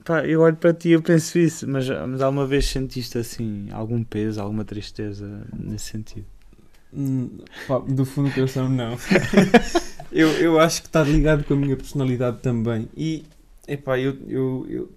[0.06, 3.68] pá, eu olho para ti e eu penso isso, mas, mas alguma vez sentiste assim
[3.74, 6.26] algum peso, alguma tristeza nesse sentido?
[6.93, 8.95] Hum, pá, do fundo do coração, não.
[10.14, 12.88] eu, eu acho que está ligado com a minha personalidade também.
[12.95, 13.26] E,
[13.68, 14.91] epá, eu, eu, eu,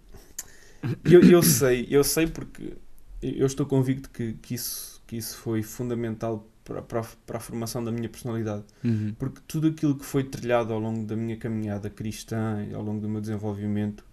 [1.04, 2.74] eu, eu sei, eu sei porque
[3.22, 7.82] eu estou convicto que, que, isso, que isso foi fundamental para, para, para a formação
[7.82, 8.64] da minha personalidade.
[8.84, 9.14] Uhum.
[9.18, 13.08] Porque tudo aquilo que foi trilhado ao longo da minha caminhada cristã, ao longo do
[13.08, 14.04] meu desenvolvimento,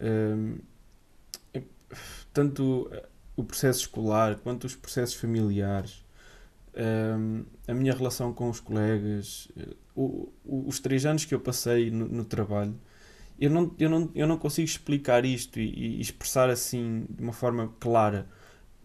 [0.00, 0.56] um,
[1.54, 1.62] é,
[2.32, 2.90] tanto
[3.36, 6.04] o processo escolar quanto os processos familiares,
[6.74, 9.48] um, a minha relação com os colegas,
[10.44, 12.74] o, os três anos que eu passei no, no, trabalho,
[13.38, 17.32] eu não, eu, não, eu não consigo explicar isto e, e expressar assim de uma
[17.32, 18.28] forma clara,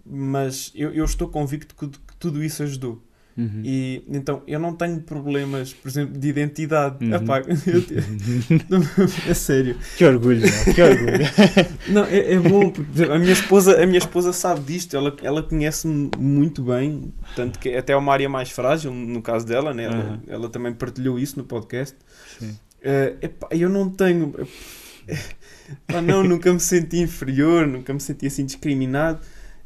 [0.06, 3.02] mas eu, eu estou convicto que, que tudo isso ajudou.
[3.38, 3.62] Uhum.
[3.66, 7.04] E então eu não tenho problemas, por exemplo, de identidade.
[7.04, 7.14] Uhum.
[7.14, 7.46] Epá, eu,
[9.28, 9.78] é sério.
[9.98, 10.42] Que orgulho,
[10.74, 11.26] que orgulho.
[11.90, 15.44] não, é, é, bom, porque a minha esposa, a minha esposa sabe disto, ela, ela
[15.44, 19.84] conhece-me muito bem, tanto que até é uma área mais frágil, no caso dela, né?
[19.84, 20.20] ela, uhum.
[20.28, 21.96] ela também partilhou isso no podcast.
[22.40, 22.52] Sim.
[22.82, 24.34] Uh, epá, eu não tenho.
[25.90, 29.20] Epá, não, nunca me senti inferior, nunca me senti assim discriminado.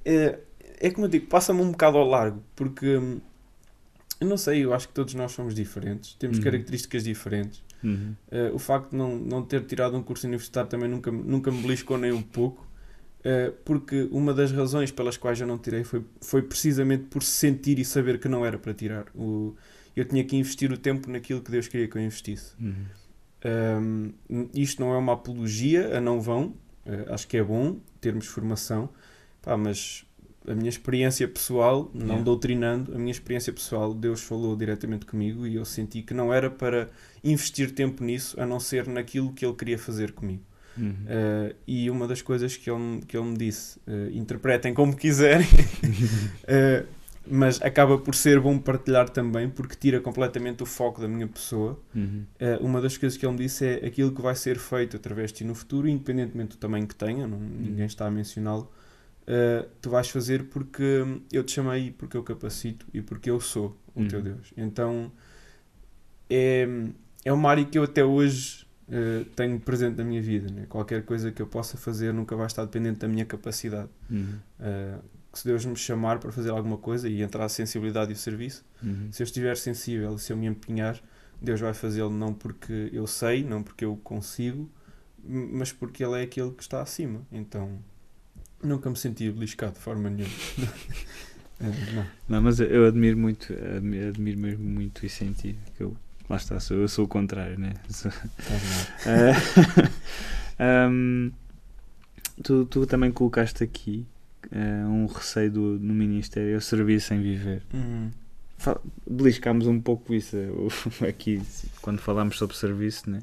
[0.03, 0.39] É,
[0.80, 3.20] é como eu digo, passa-me um bocado ao largo, porque hum,
[4.20, 6.43] eu não sei, eu acho que todos nós somos diferentes, temos uhum.
[6.43, 7.63] características diferentes.
[7.84, 8.15] Uhum.
[8.32, 11.61] Uh, o facto de não, não ter tirado um curso universitário também nunca, nunca me
[11.61, 12.67] beliscou nem um pouco,
[13.20, 17.80] uh, porque uma das razões pelas quais eu não tirei foi, foi precisamente por sentir
[17.80, 19.05] e saber que não era para tirar.
[19.15, 19.55] O,
[19.95, 22.53] eu tinha que investir o tempo naquilo que Deus queria que eu investisse.
[22.59, 22.86] Uhum.
[24.26, 26.53] Um, isto não é uma apologia a não vão,
[26.89, 28.89] Uh, acho que é bom termos formação,
[29.43, 30.05] pá, mas
[30.48, 32.24] a minha experiência pessoal, não yeah.
[32.24, 36.50] doutrinando, a minha experiência pessoal, Deus falou diretamente comigo e eu senti que não era
[36.50, 36.90] para
[37.24, 40.44] investir tempo nisso, a não ser naquilo que Ele queria fazer comigo.
[40.80, 40.92] Uhum.
[40.92, 45.46] Uh, e uma das coisas que ele, que ele me disse, uh, interpretem como quiserem,
[45.46, 46.88] uh,
[47.28, 51.80] mas acaba por ser bom partilhar também, porque tira completamente o foco da minha pessoa.
[51.94, 52.24] Uhum.
[52.62, 55.40] uma das coisas que ele me disse é aquilo que vai ser feito através de
[55.40, 57.50] ti no futuro, independentemente do tamanho que tenha, não, uhum.
[57.60, 58.72] ninguém está a mencioná-lo,
[59.82, 64.07] tu vais fazer porque eu te chamei, porque eu capacito e porque eu sou o
[64.07, 64.25] teu uhum.
[64.25, 64.53] Deus.
[64.57, 65.11] Então
[66.30, 66.67] é,
[67.25, 70.51] é uma área que eu até hoje uh, tenho presente na minha vida.
[70.51, 70.65] Né?
[70.69, 73.89] Qualquer coisa que eu possa fazer nunca vai estar dependente da minha capacidade.
[74.09, 74.36] Uhum.
[74.59, 74.99] Uh,
[75.34, 78.65] se Deus me chamar para fazer alguma coisa e entrar a sensibilidade e o serviço,
[78.82, 79.09] uhum.
[79.11, 80.99] se eu estiver sensível, se eu me empenhar,
[81.41, 84.69] Deus vai fazê-lo não porque eu sei, não porque eu consigo,
[85.23, 87.21] mas porque Ele é aquele que está acima.
[87.32, 87.80] Então
[88.64, 90.34] nunca me senti beliscado de forma nenhuma.
[91.62, 92.05] É, não.
[92.30, 95.93] não, mas eu admiro muito, admiro, mesmo muito isso em ti, que eu
[96.30, 97.74] Lá está, sou, eu sou o contrário, né?
[97.89, 98.12] Sou...
[100.91, 101.32] um,
[102.43, 104.05] tu, tu também colocaste aqui
[104.51, 107.64] uh, um receio do, no Ministério, o serviço sem viver.
[107.74, 108.12] Uhum.
[109.10, 110.38] Beliscámos um pouco isso
[111.07, 111.41] aqui
[111.82, 113.22] quando falámos sobre serviço, né?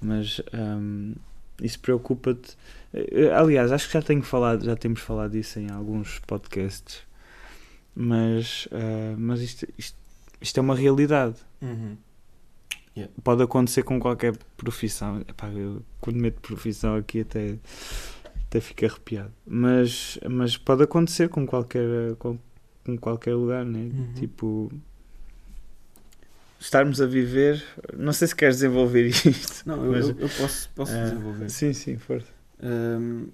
[0.00, 1.14] Mas um,
[1.62, 2.56] isso preocupa-te.
[2.94, 7.00] Eh, aliás, acho que já tenho falado, já temos falado disso em alguns podcasts,
[7.94, 10.02] mas, uh, mas isto, isto
[10.42, 11.36] isto é uma realidade.
[11.62, 11.96] Uhum.
[12.94, 13.12] Yeah.
[13.22, 15.20] Pode acontecer com qualquer profissão.
[15.20, 17.58] Epá, eu, quando meto profissão aqui até,
[18.48, 19.32] até fico arrepiado.
[19.46, 22.38] Mas, mas pode acontecer com qualquer, com,
[22.84, 23.90] com qualquer lugar, né?
[23.94, 24.12] Uhum.
[24.14, 24.72] Tipo,
[26.60, 27.64] estarmos a viver.
[27.96, 29.62] Não sei se queres desenvolver isto.
[29.64, 31.48] Não, mas, eu, eu, posso, posso uh, desenvolver.
[31.48, 32.41] Sim, sim, força.
[32.62, 33.28] Um,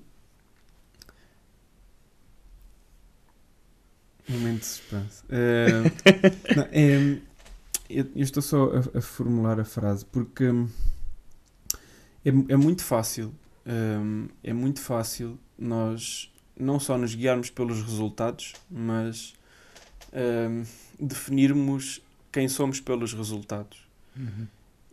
[4.28, 5.22] Momento de suspense.
[5.24, 5.88] Uh,
[6.54, 7.20] não, é,
[7.88, 10.44] eu, eu, estou só a, a, formular a frase porque
[12.24, 13.34] é, é muito fácil.
[13.66, 19.34] Um, é muito fácil nós não só nos guiarmos pelos resultados, mas
[20.12, 20.64] um,
[20.98, 23.86] definirmos quem somos pelos resultados.
[24.16, 24.46] Uhum.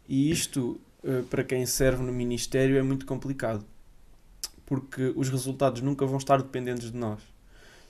[0.07, 3.65] E isto, uh, para quem serve no ministério, é muito complicado.
[4.65, 7.21] Porque os resultados nunca vão estar dependentes de nós.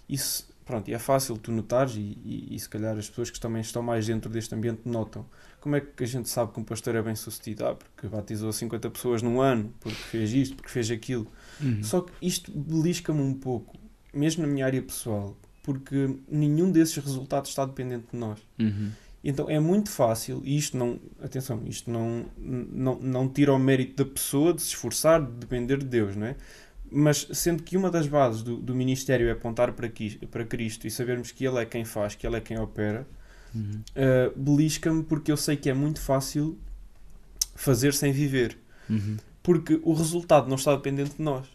[0.08, 3.40] Isso pronto, e é fácil tu notares, e, e, e, se calhar as pessoas que
[3.40, 5.26] também estão mais dentro deste ambiente notam.
[5.62, 7.66] Como é que a gente sabe que um pastor é bem sucedido?
[7.66, 11.28] Ah, porque batizou 50 pessoas num ano, porque fez isto, porque fez aquilo.
[11.62, 11.84] Uhum.
[11.84, 13.78] Só que isto belisca-me um pouco,
[14.14, 18.40] mesmo na minha área pessoal, porque nenhum desses resultados está dependente de nós.
[18.60, 18.92] Uhum.
[19.24, 24.04] Então é muito fácil, e isto não, atenção, isto não, não, não tira o mérito
[24.04, 26.36] da pessoa de se esforçar, de depender de Deus, não é?
[26.92, 29.92] Mas sendo que uma das bases do, do ministério é apontar para,
[30.32, 33.08] para Cristo e sabermos que Ele é quem faz, que Ele é quem opera,
[33.54, 33.82] uhum.
[33.96, 36.58] uh, belisca-me porque eu sei que é muito fácil
[37.56, 38.58] fazer sem viver.
[38.90, 39.18] Uhum.
[39.42, 41.48] Porque o resultado não está dependente de nós.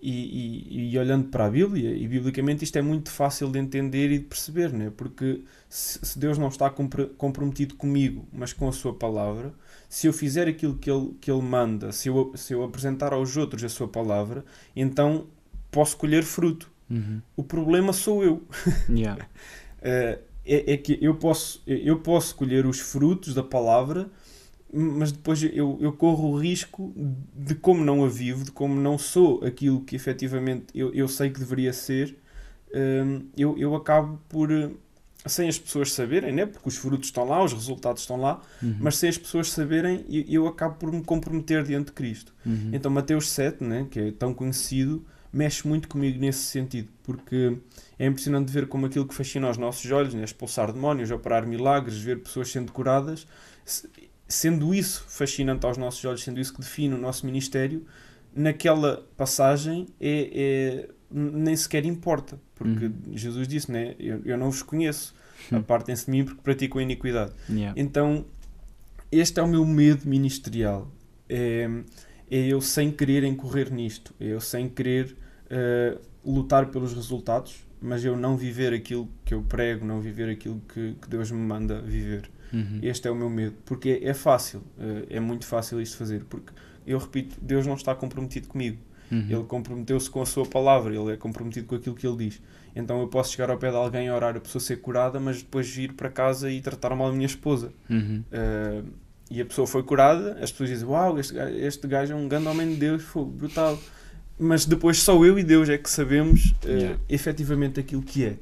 [0.00, 4.12] E, e, e, olhando para a Bíblia, e biblicamente isto é muito fácil de entender
[4.12, 4.92] e de perceber, né?
[4.96, 9.52] porque se, se Deus não está comprometido comigo, mas com a Sua palavra,
[9.88, 13.36] se eu fizer aquilo que Ele, que ele manda, se eu, se eu apresentar aos
[13.36, 14.44] outros a Sua palavra,
[14.76, 15.26] então
[15.70, 16.70] posso colher fruto.
[16.88, 17.20] Uhum.
[17.36, 18.42] O problema sou eu.
[18.88, 19.28] Yeah.
[19.82, 24.08] é, é, que eu posso, eu posso colher os frutos da palavra
[24.72, 26.92] mas depois eu, eu corro o risco
[27.34, 31.30] de como não a vivo, de como não sou aquilo que efetivamente eu, eu sei
[31.30, 32.16] que deveria ser,
[32.74, 34.50] hum, eu, eu acabo por,
[35.26, 36.44] sem as pessoas saberem, né?
[36.44, 38.76] porque os frutos estão lá, os resultados estão lá, uhum.
[38.80, 42.34] mas sem as pessoas saberem, eu, eu acabo por me comprometer diante de Cristo.
[42.44, 42.70] Uhum.
[42.72, 43.86] Então Mateus 7, né?
[43.90, 47.56] que é tão conhecido, mexe muito comigo nesse sentido, porque
[47.98, 50.24] é impressionante ver como aquilo que fascina aos nossos olhos, né?
[50.24, 53.26] expulsar demónios, operar milagres, ver pessoas sendo curadas,
[54.28, 57.84] sendo isso fascinante aos nossos olhos, sendo isso que define o nosso ministério,
[58.34, 63.16] naquela passagem é, é nem sequer importa, porque uhum.
[63.16, 63.94] Jesus disse, né?
[63.98, 65.14] eu, eu não vos conheço,
[65.50, 65.58] uhum.
[65.58, 67.32] apartem-se de mim porque praticam a iniquidade.
[67.48, 67.80] Yeah.
[67.80, 68.26] Então,
[69.10, 70.90] este é o meu medo ministerial.
[71.28, 71.68] É,
[72.30, 75.16] é eu sem querer incorrer nisto, é eu sem querer
[75.46, 80.60] uh, lutar pelos resultados, mas eu não viver aquilo que eu prego, não viver aquilo
[80.72, 82.30] que, que Deus me manda viver.
[82.52, 82.80] Uhum.
[82.82, 86.52] Este é o meu medo, porque é, fácil, eh, é muito fácil isto fazer, porque
[86.86, 88.78] eu repito, Deus não está comprometido comigo.
[89.10, 89.26] Uhum.
[89.28, 92.42] Ele comprometeu-se com a sua palavra, ele é comprometido com aquilo que ele diz.
[92.74, 95.38] Então eu posso chegar ao pé de alguém a orar a pessoa ser curada, mas
[95.38, 97.72] depois ir para casa e tratar mal a minha esposa.
[97.88, 98.22] Uhum.
[98.32, 98.88] Uh,
[99.30, 102.28] e a pessoa foi curada, as pessoas dizem: Uau, este gajo, este gajo é um
[102.28, 103.78] grande homem de Deus, foi brutal.
[104.38, 107.00] mas depois só eu e Deus é que sabemos uh, yeah.
[107.08, 108.36] efetivamente aquilo que é.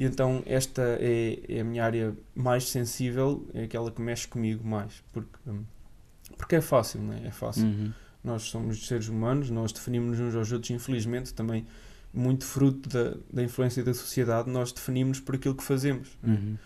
[0.00, 4.66] E então esta é, é, a minha área mais sensível, é aquela que mexe comigo
[4.66, 5.62] mais, porque, um,
[6.38, 7.26] porque é fácil, não é?
[7.26, 7.64] É fácil.
[7.64, 7.92] Uhum.
[8.24, 11.66] Nós somos seres humanos, nós definimos uns aos outros, infelizmente, também
[12.14, 16.16] muito fruto da, da influência da sociedade, nós definimos por aquilo que fazemos.
[16.26, 16.56] Uhum.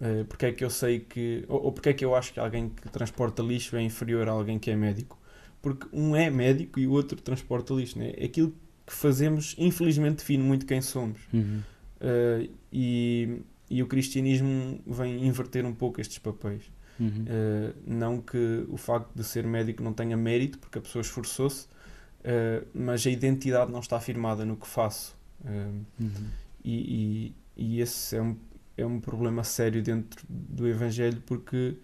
[0.00, 1.44] Uh, porque é que eu sei que.
[1.46, 4.32] Ou, ou porque é que eu acho que alguém que transporta lixo é inferior a
[4.32, 5.16] alguém que é médico?
[5.62, 7.96] Porque um é médico e o outro transporta lixo.
[7.96, 8.12] Né?
[8.20, 8.52] Aquilo
[8.84, 11.20] que fazemos, infelizmente, define muito quem somos.
[11.32, 11.60] Uhum.
[12.02, 16.64] Uh, e, e o cristianismo vem inverter um pouco estes papéis.
[17.00, 17.24] Uhum.
[17.24, 21.66] Uh, não que o facto de ser médico não tenha mérito, porque a pessoa esforçou-se,
[21.66, 25.16] uh, mas a identidade não está afirmada no que faço.
[25.44, 26.26] Uh, uhum.
[26.64, 28.36] e, e, e, esse é um,
[28.76, 31.76] é um problema sério dentro do Evangelho, porque,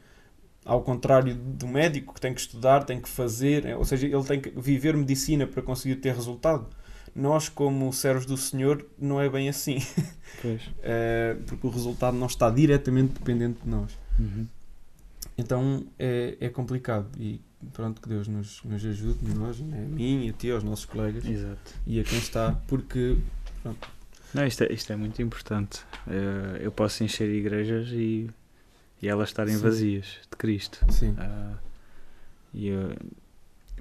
[0.65, 4.41] ao contrário do médico que tem que estudar, tem que fazer, ou seja, ele tem
[4.41, 6.69] que viver medicina para conseguir ter resultado.
[7.15, 9.79] Nós, como servos do Senhor, não é bem assim.
[11.47, 13.99] porque o resultado não está diretamente dependente de nós.
[14.19, 14.47] Uhum.
[15.37, 17.41] Então é, é complicado e
[17.73, 19.79] pronto, que Deus nos, nos ajude, nós, né?
[19.79, 21.75] a mim, a ti, aos nossos colegas Exato.
[21.87, 23.17] e a quem está, porque
[23.63, 23.89] pronto.
[24.35, 25.81] Não, isto, é, isto é muito importante.
[26.07, 28.29] Uh, eu posso encher igrejas e,
[29.01, 29.63] e elas estarem Sim.
[29.63, 30.85] vazias de Cristo.
[30.91, 31.13] Sim.
[31.13, 31.57] Uh,
[32.53, 32.97] e uh,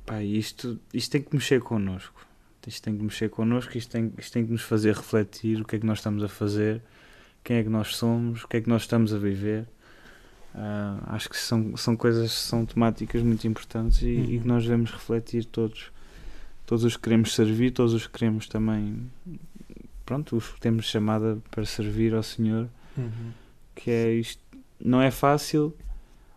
[0.05, 2.25] pá, isto, isto tem que mexer connosco.
[2.67, 5.77] Isto tem que mexer connosco, isto tem, isto tem que nos fazer refletir o que
[5.77, 6.81] é que nós estamos a fazer,
[7.41, 9.65] quem é que nós somos, o que é que nós estamos a viver.
[10.53, 14.23] Uh, acho que são, são coisas, são temáticas muito importantes e, uhum.
[14.23, 15.91] e, que nós devemos refletir todos.
[16.65, 19.09] Todos os que queremos servir, todos os que queremos também.
[20.05, 22.67] Pronto, os que temos chamada para servir ao Senhor.
[22.97, 23.31] Uhum.
[23.73, 24.41] Que é isto.
[24.83, 25.73] Não é fácil,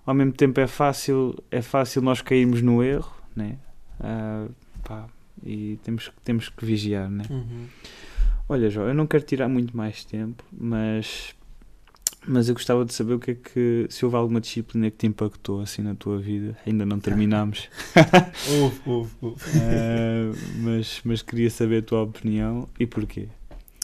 [0.07, 3.59] ao mesmo tempo é fácil, é fácil nós cairmos no erro, né?
[3.99, 4.55] Uh,
[4.85, 5.09] pá,
[5.45, 7.25] e temos, temos que vigiar, né?
[7.31, 7.67] Uhum.
[8.49, 11.35] Olha, João, eu não quero tirar muito mais tempo, mas
[12.27, 13.87] mas eu gostava de saber o que é que.
[13.89, 16.57] Se houve alguma disciplina que te impactou assim na tua vida.
[16.67, 17.69] Ainda não terminámos.
[18.61, 19.45] houve, houve, houve.
[19.45, 23.29] Uh, mas, mas queria saber a tua opinião e porquê.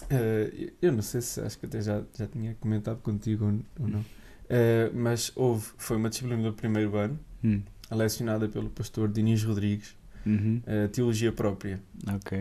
[0.03, 4.01] Uh, eu não sei se acho que até já, já tinha comentado contigo ou, não.
[4.01, 7.63] Uh, mas houve, foi uma disciplina do primeiro ano, hum.
[7.91, 9.97] lecionada pelo pastor Diniz Rodrigues,
[10.27, 10.61] uhum.
[10.93, 11.81] teologia própria.
[12.07, 12.39] Ok.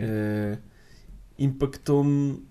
[1.38, 2.42] Impactou-me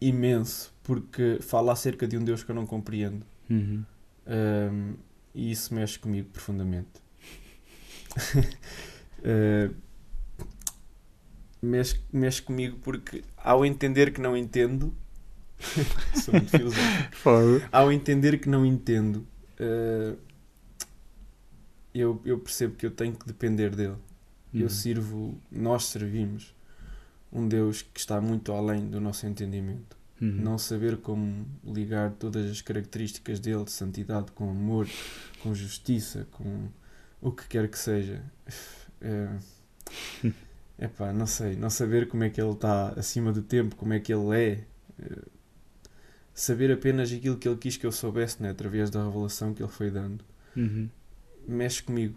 [0.00, 3.26] imenso porque fala acerca de um Deus que eu não compreendo.
[3.50, 3.84] Uhum.
[4.26, 4.94] Um,
[5.34, 6.88] e isso mexe comigo profundamente.
[9.20, 9.74] uh,
[11.60, 14.94] mexe, mexe comigo porque ao entender que não entendo
[16.24, 19.26] sou muito filosófico ao entender que não entendo
[19.60, 20.16] uh,
[21.92, 23.96] eu, eu percebo que eu tenho que depender dele
[24.52, 24.60] uhum.
[24.60, 26.54] eu sirvo nós servimos
[27.32, 30.32] um Deus que está muito além do nosso entendimento Uhum.
[30.32, 34.88] Não saber como ligar todas as características dele, de santidade, com amor,
[35.42, 36.68] com justiça, com
[37.20, 38.22] o que quer que seja.
[39.00, 39.28] É,
[40.78, 41.54] epá, não sei.
[41.54, 44.64] Não saber como é que ele está acima do tempo, como é que ele é.
[45.00, 45.18] é.
[46.34, 49.70] Saber apenas aquilo que ele quis que eu soubesse, né, através da revelação que ele
[49.70, 50.24] foi dando.
[50.56, 50.88] Uhum.
[51.46, 52.16] Mexe comigo.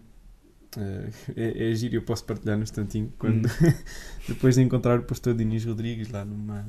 [1.36, 3.12] É, é giro, eu posso partilhar no instantinho.
[3.18, 3.74] Quando, uhum.
[4.28, 6.66] depois de encontrar o pastor Diniz Rodrigues lá numa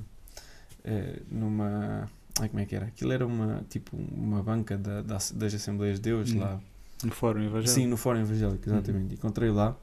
[0.84, 2.10] eh, numa.
[2.40, 2.88] Ai, como é que era?
[2.88, 6.40] Aquilo era uma, tipo, uma banca da, da das Assembleias de Deus hum.
[6.40, 6.60] lá.
[7.04, 7.70] No Fórum Evangélico?
[7.70, 9.14] Sim, no Fórum Evangélico, exatamente.
[9.14, 9.18] Hum.
[9.18, 9.76] Encontrei lá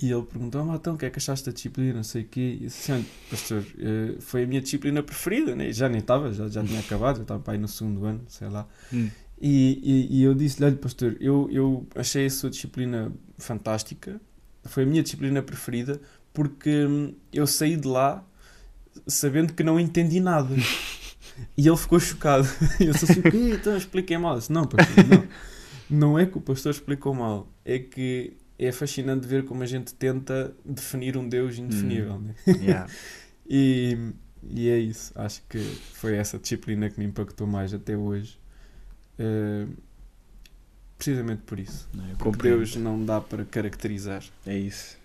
[0.00, 1.94] e ele perguntou: ah, então, o que é que achaste da disciplina?
[1.94, 2.58] Não sei o quê.
[2.60, 5.72] E eu disse: Pastor, uh, foi a minha disciplina preferida, né?
[5.72, 8.48] já nem estava, já, já tinha acabado, já estava para aí no segundo ano, sei
[8.48, 8.66] lá.
[8.92, 9.10] Hum.
[9.40, 14.20] E, e, e, eu disse-lhe: Olha, Pastor, eu, eu achei a sua disciplina fantástica,
[14.64, 16.00] foi a minha disciplina preferida,
[16.32, 18.24] porque hum, eu saí de lá
[19.06, 20.54] sabendo que não entendi nada.
[21.56, 22.48] E ele ficou chocado.
[22.80, 23.50] Eu disse assim: o quê?
[23.54, 24.32] Então expliquei mal.
[24.32, 25.28] Eu disse, não, pastor, não.
[25.88, 27.48] Não é que o pastor explicou mal.
[27.64, 32.18] É que é fascinante ver como a gente tenta definir um Deus indefinível.
[32.18, 32.22] Mm.
[32.24, 32.34] Né?
[32.46, 32.90] Yeah.
[33.48, 34.12] e,
[34.42, 35.12] e é isso.
[35.14, 35.58] Acho que
[35.94, 38.38] foi essa disciplina que me impactou mais até hoje.
[39.18, 39.68] Uh,
[40.96, 41.88] precisamente por isso.
[41.94, 44.22] Não, Porque Deus não dá para caracterizar.
[44.46, 44.96] É isso.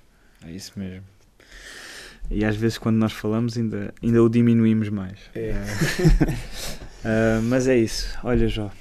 [0.46, 1.04] É isso mesmo.
[2.30, 5.20] E às vezes quando nós falamos ainda, ainda o diminuímos mais.
[5.36, 5.52] É.
[5.52, 8.18] uh, mas é isso.
[8.24, 8.72] Olha, Jó,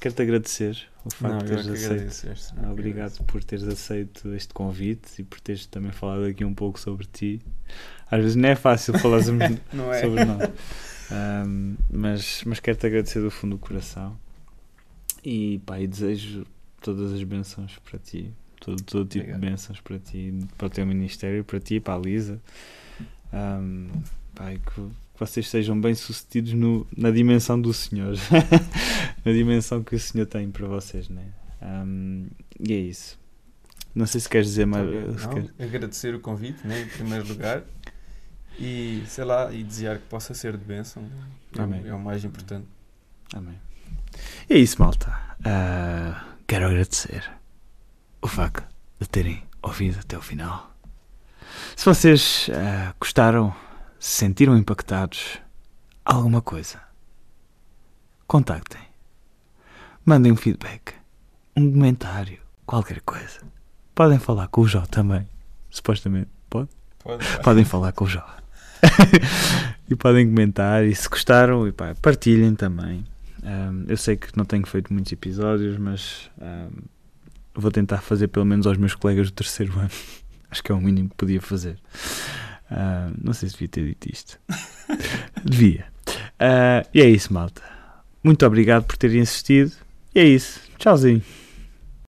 [0.00, 2.54] quero-te agradecer o facto Não, de teres aceito.
[2.60, 6.78] Não, Obrigado por teres aceito este convite e por teres também falado aqui um pouco
[6.78, 7.40] sobre ti.
[8.10, 10.00] Às vezes não é fácil falar sobre, é.
[10.00, 10.50] sobre nós.
[11.10, 14.16] Um, mas mas quero-te agradecer do fundo do coração
[15.24, 16.46] e, pá, e desejo
[16.80, 19.40] todas as bênçãos para ti, todo, todo tipo Obrigado.
[19.40, 22.40] de bênçãos para ti, para o teu ministério, para ti, para a Lisa.
[23.32, 23.88] Um,
[24.34, 24.82] pai, que
[25.18, 28.14] vocês sejam bem sucedidos no, na dimensão do Senhor,
[29.24, 31.24] na dimensão que o Senhor tem para vocês, né?
[31.62, 32.26] Um,
[32.58, 33.18] e é isso.
[33.94, 34.88] Não sei se queres dizer mais.
[35.26, 35.50] Queres...
[35.58, 37.62] Agradecer o convite, né, em primeiro lugar,
[38.58, 41.04] e sei lá, e desejar que possa ser de bênção.
[41.56, 42.66] É, é o mais importante.
[43.34, 43.54] Amém.
[44.48, 45.10] E é isso, malta.
[45.40, 47.30] Uh, quero agradecer
[48.20, 48.66] o facto
[49.00, 50.72] de terem ouvido até o final.
[51.76, 53.54] Se vocês uh, gostaram,
[53.98, 55.38] se sentiram impactados,
[56.04, 56.80] alguma coisa,
[58.26, 58.80] contactem.
[60.04, 60.94] Mandem um feedback,
[61.56, 63.40] um comentário, qualquer coisa.
[63.94, 65.28] Podem falar com o Jó também.
[65.70, 66.28] Supostamente.
[66.48, 66.68] Pode?
[66.98, 67.24] Pode.
[67.42, 68.26] Podem falar com o Jó.
[69.88, 70.84] e podem comentar.
[70.84, 73.04] E se gostaram, e pá, partilhem também.
[73.42, 76.70] Um, eu sei que não tenho feito muitos episódios, mas um,
[77.54, 79.90] vou tentar fazer pelo menos aos meus colegas do terceiro ano.
[80.50, 81.78] Acho que é o mínimo que podia fazer.
[82.70, 84.38] Uh, não sei se devia ter dito isto.
[85.44, 85.86] devia.
[86.08, 87.62] Uh, e é isso, malta.
[88.22, 89.72] Muito obrigado por terem assistido.
[90.14, 90.60] E é isso.
[90.78, 91.22] Tchauzinho.